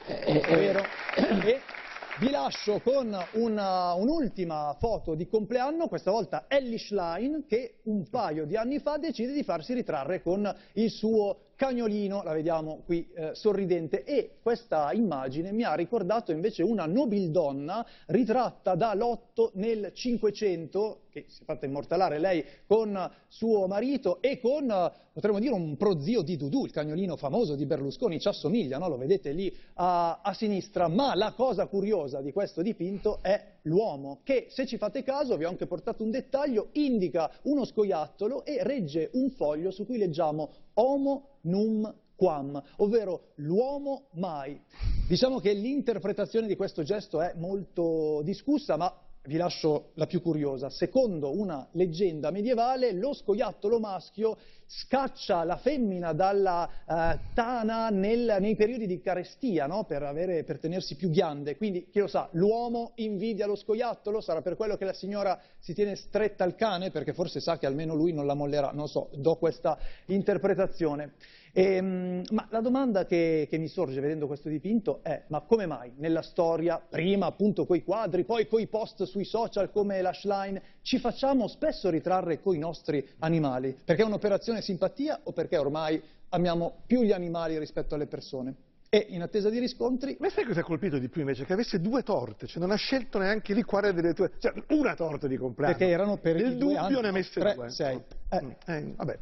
Eh, 0.05 0.13
eh, 0.13 0.41
È 0.41 0.55
vero. 0.55 0.81
Vi 2.19 2.31
lascio 2.31 2.79
con 2.79 3.15
un'ultima 3.33 4.75
foto 4.79 5.13
di 5.13 5.27
compleanno, 5.27 5.87
questa 5.87 6.09
volta 6.09 6.45
Ellie 6.47 6.79
Schlein, 6.79 7.45
che 7.45 7.81
un 7.83 8.09
paio 8.09 8.47
di 8.47 8.57
anni 8.57 8.79
fa 8.79 8.97
decide 8.97 9.33
di 9.33 9.43
farsi 9.43 9.75
ritrarre 9.75 10.23
con 10.23 10.51
il 10.73 10.89
suo 10.89 11.46
cagnolino, 11.57 12.21
la 12.23 12.33
vediamo 12.33 12.83
qui 12.85 13.09
eh, 13.13 13.31
sorridente, 13.33 14.03
e 14.03 14.37
questa 14.41 14.93
immagine 14.93 15.51
mi 15.51 15.63
ha 15.63 15.73
ricordato 15.73 16.31
invece 16.31 16.61
una 16.61 16.85
nobildonna 16.85 17.85
ritratta 18.05 18.75
da 18.75 18.93
Lotto 18.93 19.51
nel 19.55 19.91
Cinquecento, 19.91 21.01
che 21.09 21.25
si 21.27 21.41
è 21.41 21.45
fatta 21.45 21.65
immortalare 21.65 22.19
lei 22.19 22.45
con 22.67 23.11
suo 23.27 23.65
marito 23.65 24.21
e 24.21 24.39
con, 24.39 24.67
potremmo 25.11 25.39
dire, 25.39 25.53
un 25.53 25.75
prozio 25.77 26.21
di 26.21 26.37
Dudu, 26.37 26.65
il 26.65 26.71
cagnolino 26.71 27.17
famoso 27.17 27.55
di 27.55 27.65
Berlusconi, 27.65 28.19
ci 28.19 28.27
assomiglia, 28.27 28.77
no? 28.77 28.87
lo 28.87 28.97
vedete 28.97 29.31
lì 29.31 29.51
a, 29.75 30.21
a 30.21 30.33
sinistra, 30.35 30.87
ma 30.87 31.15
la 31.15 31.33
cosa 31.33 31.65
curiosa 31.65 32.21
di 32.21 32.31
questo 32.31 32.61
dipinto 32.61 33.17
è 33.23 33.55
l'uomo, 33.63 34.19
che 34.23 34.45
se 34.49 34.67
ci 34.67 34.77
fate 34.77 35.01
caso, 35.01 35.35
vi 35.37 35.45
ho 35.45 35.49
anche 35.49 35.65
portato 35.65 36.03
un 36.03 36.11
dettaglio, 36.11 36.69
indica 36.73 37.31
uno 37.43 37.65
scoiattolo 37.65 38.45
e 38.45 38.63
regge 38.63 39.09
un 39.13 39.31
foglio 39.31 39.71
su 39.71 39.87
cui 39.87 39.97
leggiamo 39.97 40.51
Homo 40.75 41.36
num 41.47 41.93
quam, 42.15 42.61
ovvero 42.77 43.31
l'uomo 43.35 44.07
mai. 44.13 44.59
Diciamo 45.07 45.39
che 45.39 45.53
l'interpretazione 45.53 46.47
di 46.47 46.55
questo 46.55 46.83
gesto 46.83 47.21
è 47.21 47.33
molto 47.35 48.21
discussa, 48.23 48.75
ma 48.75 48.93
vi 49.23 49.37
lascio 49.37 49.91
la 49.95 50.07
più 50.07 50.21
curiosa. 50.21 50.69
Secondo 50.69 51.37
una 51.37 51.67
leggenda 51.73 52.31
medievale, 52.31 52.93
lo 52.93 53.13
scoiattolo 53.13 53.79
maschio 53.79 54.37
scaccia 54.67 55.45
la 55.45 55.55
femmina 55.55 56.11
dalla 56.11 56.69
eh, 56.85 57.19
tana 57.33 57.89
nel- 57.89 58.37
nei 58.39 58.55
periodi 58.55 58.85
di 58.85 58.99
carestia, 58.99 59.65
no? 59.65 59.85
per, 59.85 60.03
avere- 60.03 60.43
per 60.43 60.59
tenersi 60.59 60.95
più 60.95 61.09
ghiande. 61.09 61.55
Quindi, 61.55 61.87
chi 61.89 61.99
lo 61.99 62.07
sa, 62.07 62.27
l'uomo 62.33 62.91
invidia 62.95 63.47
lo 63.47 63.55
scoiattolo? 63.55 64.19
Sarà 64.19 64.41
per 64.41 64.55
quello 64.57 64.75
che 64.75 64.85
la 64.85 64.93
signora 64.93 65.39
si 65.59 65.73
tiene 65.73 65.95
stretta 65.95 66.43
al 66.43 66.55
cane, 66.55 66.91
perché 66.91 67.13
forse 67.13 67.39
sa 67.39 67.57
che 67.57 67.65
almeno 67.65 67.95
lui 67.95 68.11
non 68.11 68.25
la 68.25 68.33
mollerà. 68.33 68.71
Non 68.73 68.87
so, 68.87 69.09
do 69.13 69.35
questa 69.37 69.77
interpretazione. 70.07 71.13
Ehm, 71.57 72.21
ma 72.31 72.47
la 72.51 72.61
domanda 72.61 73.07
che, 73.07 73.47
che 73.49 73.57
mi 73.57 73.67
sorge 73.67 73.99
vedendo 73.99 74.27
questo 74.27 74.47
dipinto 74.47 74.99
è, 75.01 75.23
ma 75.29 75.41
come 75.41 75.65
mai 75.65 75.91
nella 75.97 76.21
storia, 76.21 76.79
prima 76.87 77.25
appunto 77.25 77.65
coi 77.65 77.83
quadri, 77.83 78.25
poi 78.25 78.47
coi 78.47 78.67
post 78.67 79.05
sui 79.05 79.25
social 79.25 79.71
come 79.71 79.99
la 80.01 80.13
Schlein, 80.13 80.61
ci 80.83 80.99
facciamo 80.99 81.47
spesso 81.47 81.89
ritrarre 81.89 82.41
coi 82.41 82.59
nostri 82.59 83.03
animali? 83.19 83.75
Perché 83.83 84.03
è 84.03 84.05
un'operazione 84.05 84.56
simpatia 84.61 85.19
o 85.23 85.31
perché 85.33 85.57
ormai 85.57 86.01
amiamo 86.29 86.83
più 86.85 87.01
gli 87.03 87.11
animali 87.11 87.57
rispetto 87.59 87.95
alle 87.95 88.07
persone? 88.07 88.55
E 88.89 89.05
in 89.09 89.21
attesa 89.21 89.49
di 89.49 89.59
riscontri, 89.59 90.15
Ma 90.19 90.29
sai 90.29 90.45
cosa 90.45 90.61
ha 90.61 90.63
colpito 90.63 90.97
di 90.97 91.09
più 91.09 91.19
invece? 91.21 91.43
Che 91.43 91.51
avesse 91.51 91.81
due 91.81 92.03
torte, 92.03 92.47
cioè 92.47 92.59
non 92.61 92.71
ha 92.71 92.75
scelto 92.75 93.19
neanche 93.19 93.53
lì 93.53 93.61
quale 93.63 93.91
delle 93.93 94.13
due, 94.13 94.31
cioè 94.39 94.53
una 94.69 94.95
torta 94.95 95.27
di 95.27 95.35
compleanno. 95.35 95.75
perché 95.75 95.91
erano 95.91 96.17
per 96.17 96.35
Nel 96.35 96.53
i 96.53 96.57
due 96.57 96.73
dubbio 96.75 96.79
anni, 96.79 97.01
ne 97.01 97.07
ha 97.07 97.11
messe 97.11 97.39
tre, 97.39 97.53
due. 97.53 97.69
sei. 97.69 98.01
Eh, 98.29 98.41
Mm, 98.41 98.49
eh, 98.65 98.93
vabbè. 98.95 99.19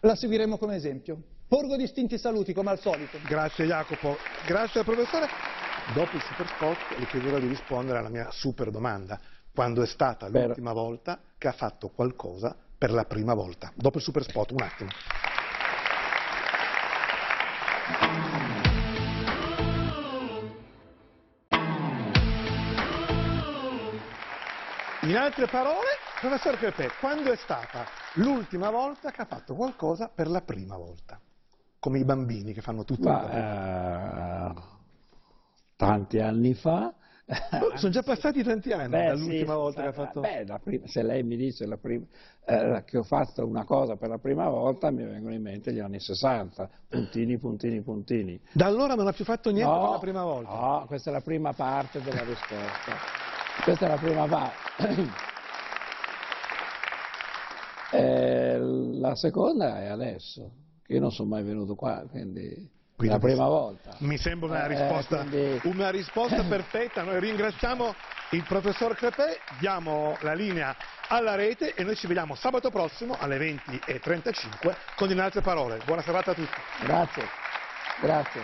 la 0.00 0.14
seguiremo 0.14 0.56
come 0.56 0.76
esempio. 0.76 1.22
Porgo 1.46 1.76
distinti 1.76 2.16
saluti 2.16 2.54
come 2.54 2.70
al 2.70 2.78
solito. 2.80 3.18
Grazie 3.26 3.66
Jacopo, 3.66 4.16
grazie 4.46 4.80
al 4.80 4.86
professore. 4.86 5.26
Dopo 5.94 6.16
il 6.16 6.22
super 6.22 6.46
spot 6.46 6.98
le 6.98 7.04
chiederò 7.06 7.38
di 7.38 7.48
rispondere 7.48 7.98
alla 7.98 8.08
mia 8.08 8.30
super 8.30 8.70
domanda. 8.70 9.20
Quando 9.54 9.82
è 9.82 9.86
stata 9.86 10.28
l'ultima 10.28 10.72
volta 10.72 11.20
che 11.36 11.48
ha 11.48 11.52
fatto 11.52 11.90
qualcosa 11.90 12.56
per 12.82 12.90
la 12.90 13.04
prima 13.04 13.32
volta. 13.32 13.70
Dopo 13.76 13.98
il 13.98 14.02
super 14.02 14.24
spot, 14.24 14.50
un 14.50 14.60
attimo. 14.60 14.90
In 25.02 25.16
altre 25.16 25.46
parole, 25.46 25.86
professor 26.18 26.56
Crepè, 26.56 26.88
quando 26.98 27.30
è 27.30 27.36
stata 27.36 27.86
l'ultima 28.14 28.70
volta 28.70 29.12
che 29.12 29.22
ha 29.22 29.26
fatto 29.26 29.54
qualcosa 29.54 30.08
per 30.08 30.26
la 30.26 30.40
prima 30.40 30.76
volta? 30.76 31.20
Come 31.78 32.00
i 32.00 32.04
bambini 32.04 32.52
che 32.52 32.62
fanno 32.62 32.82
tutto. 32.82 33.08
Ma, 33.08 34.50
eh, 34.50 34.54
tanti 35.76 36.18
anni 36.18 36.54
fa, 36.54 36.92
Oh, 37.24 37.76
sono 37.76 37.92
già 37.92 38.02
passati 38.02 38.42
tanti 38.42 38.72
anni 38.72 38.88
Beh, 38.88 39.04
dall'ultima 39.06 39.52
sì, 39.52 39.58
volta 39.58 39.82
che 39.82 39.88
ha 39.88 39.92
fatto. 39.92 40.20
beh, 40.20 40.44
la 40.44 40.58
prima- 40.58 40.86
se 40.88 41.02
lei 41.02 41.22
mi 41.22 41.36
dice 41.36 41.66
la 41.66 41.76
prima- 41.76 42.04
eh, 42.44 42.82
che 42.84 42.98
ho 42.98 43.04
fatto 43.04 43.46
una 43.46 43.64
cosa 43.64 43.96
per 43.96 44.08
la 44.08 44.18
prima 44.18 44.48
volta, 44.48 44.90
mi 44.90 45.04
vengono 45.04 45.32
in 45.32 45.40
mente 45.42 45.72
gli 45.72 45.78
anni 45.78 46.00
60, 46.00 46.68
puntini, 46.88 47.38
puntini, 47.38 47.80
puntini. 47.80 48.40
Da 48.52 48.66
allora 48.66 48.94
non 48.94 49.06
ha 49.06 49.12
più 49.12 49.24
fatto 49.24 49.50
niente 49.50 49.72
No, 49.72 49.80
per 49.80 49.90
la 49.90 49.98
prima 49.98 50.24
volta. 50.24 50.50
No, 50.52 50.84
questa 50.86 51.10
è 51.10 51.12
la 51.12 51.20
prima 51.20 51.52
parte 51.52 52.00
della 52.02 52.24
risposta. 52.24 52.92
Questa 53.62 53.86
è 53.86 53.88
la 53.88 53.96
prima 53.98 54.26
parte. 54.26 55.20
Eh, 57.94 58.58
la 58.58 59.14
seconda 59.14 59.82
è 59.82 59.86
adesso, 59.88 60.50
che 60.82 60.94
io 60.94 61.00
non 61.00 61.10
sono 61.12 61.28
mai 61.28 61.42
venuto 61.42 61.74
qua, 61.74 62.02
quindi, 62.08 62.70
Quindi 62.96 63.14
la 63.14 63.20
prima 63.20 63.46
volta. 63.46 63.96
Mi 63.98 64.16
sembra 64.18 64.48
una 64.48 64.64
Eh, 64.64 64.68
risposta, 64.68 65.16
quindi- 65.24 65.60
una 65.64 65.90
risposta 65.90 66.42
perfetta. 66.44 67.02
Noi 67.02 67.18
ringraziamo 67.20 67.94
il 68.30 68.44
professor 68.44 68.94
Crepè, 68.94 69.38
diamo 69.58 70.16
la 70.20 70.34
linea 70.34 70.74
alla 71.08 71.34
rete 71.34 71.74
e 71.74 71.82
noi 71.84 71.96
ci 71.96 72.06
vediamo 72.06 72.34
sabato 72.34 72.70
prossimo 72.70 73.16
alle 73.18 73.38
20.35 73.38 74.76
con 74.96 75.10
In 75.10 75.20
altre 75.20 75.40
parole. 75.40 75.78
Buona 75.84 76.02
serata 76.02 76.30
a 76.30 76.34
tutti. 76.34 76.56
Grazie, 76.84 77.24
grazie. 78.00 78.42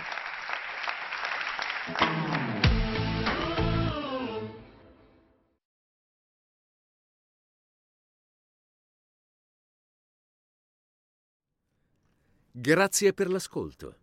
Grazie 12.53 13.13
per 13.13 13.29
l'ascolto. 13.31 13.97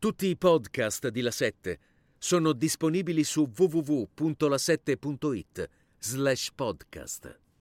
Tutti 0.00 0.28
i 0.28 0.36
podcast 0.38 1.08
di 1.08 1.20
La 1.20 1.30
7 1.30 1.78
sono 2.16 2.54
disponibili 2.54 3.22
su 3.22 3.50
www.la7.it 3.54 5.68
slash 5.98 6.48
podcast. 6.54 7.38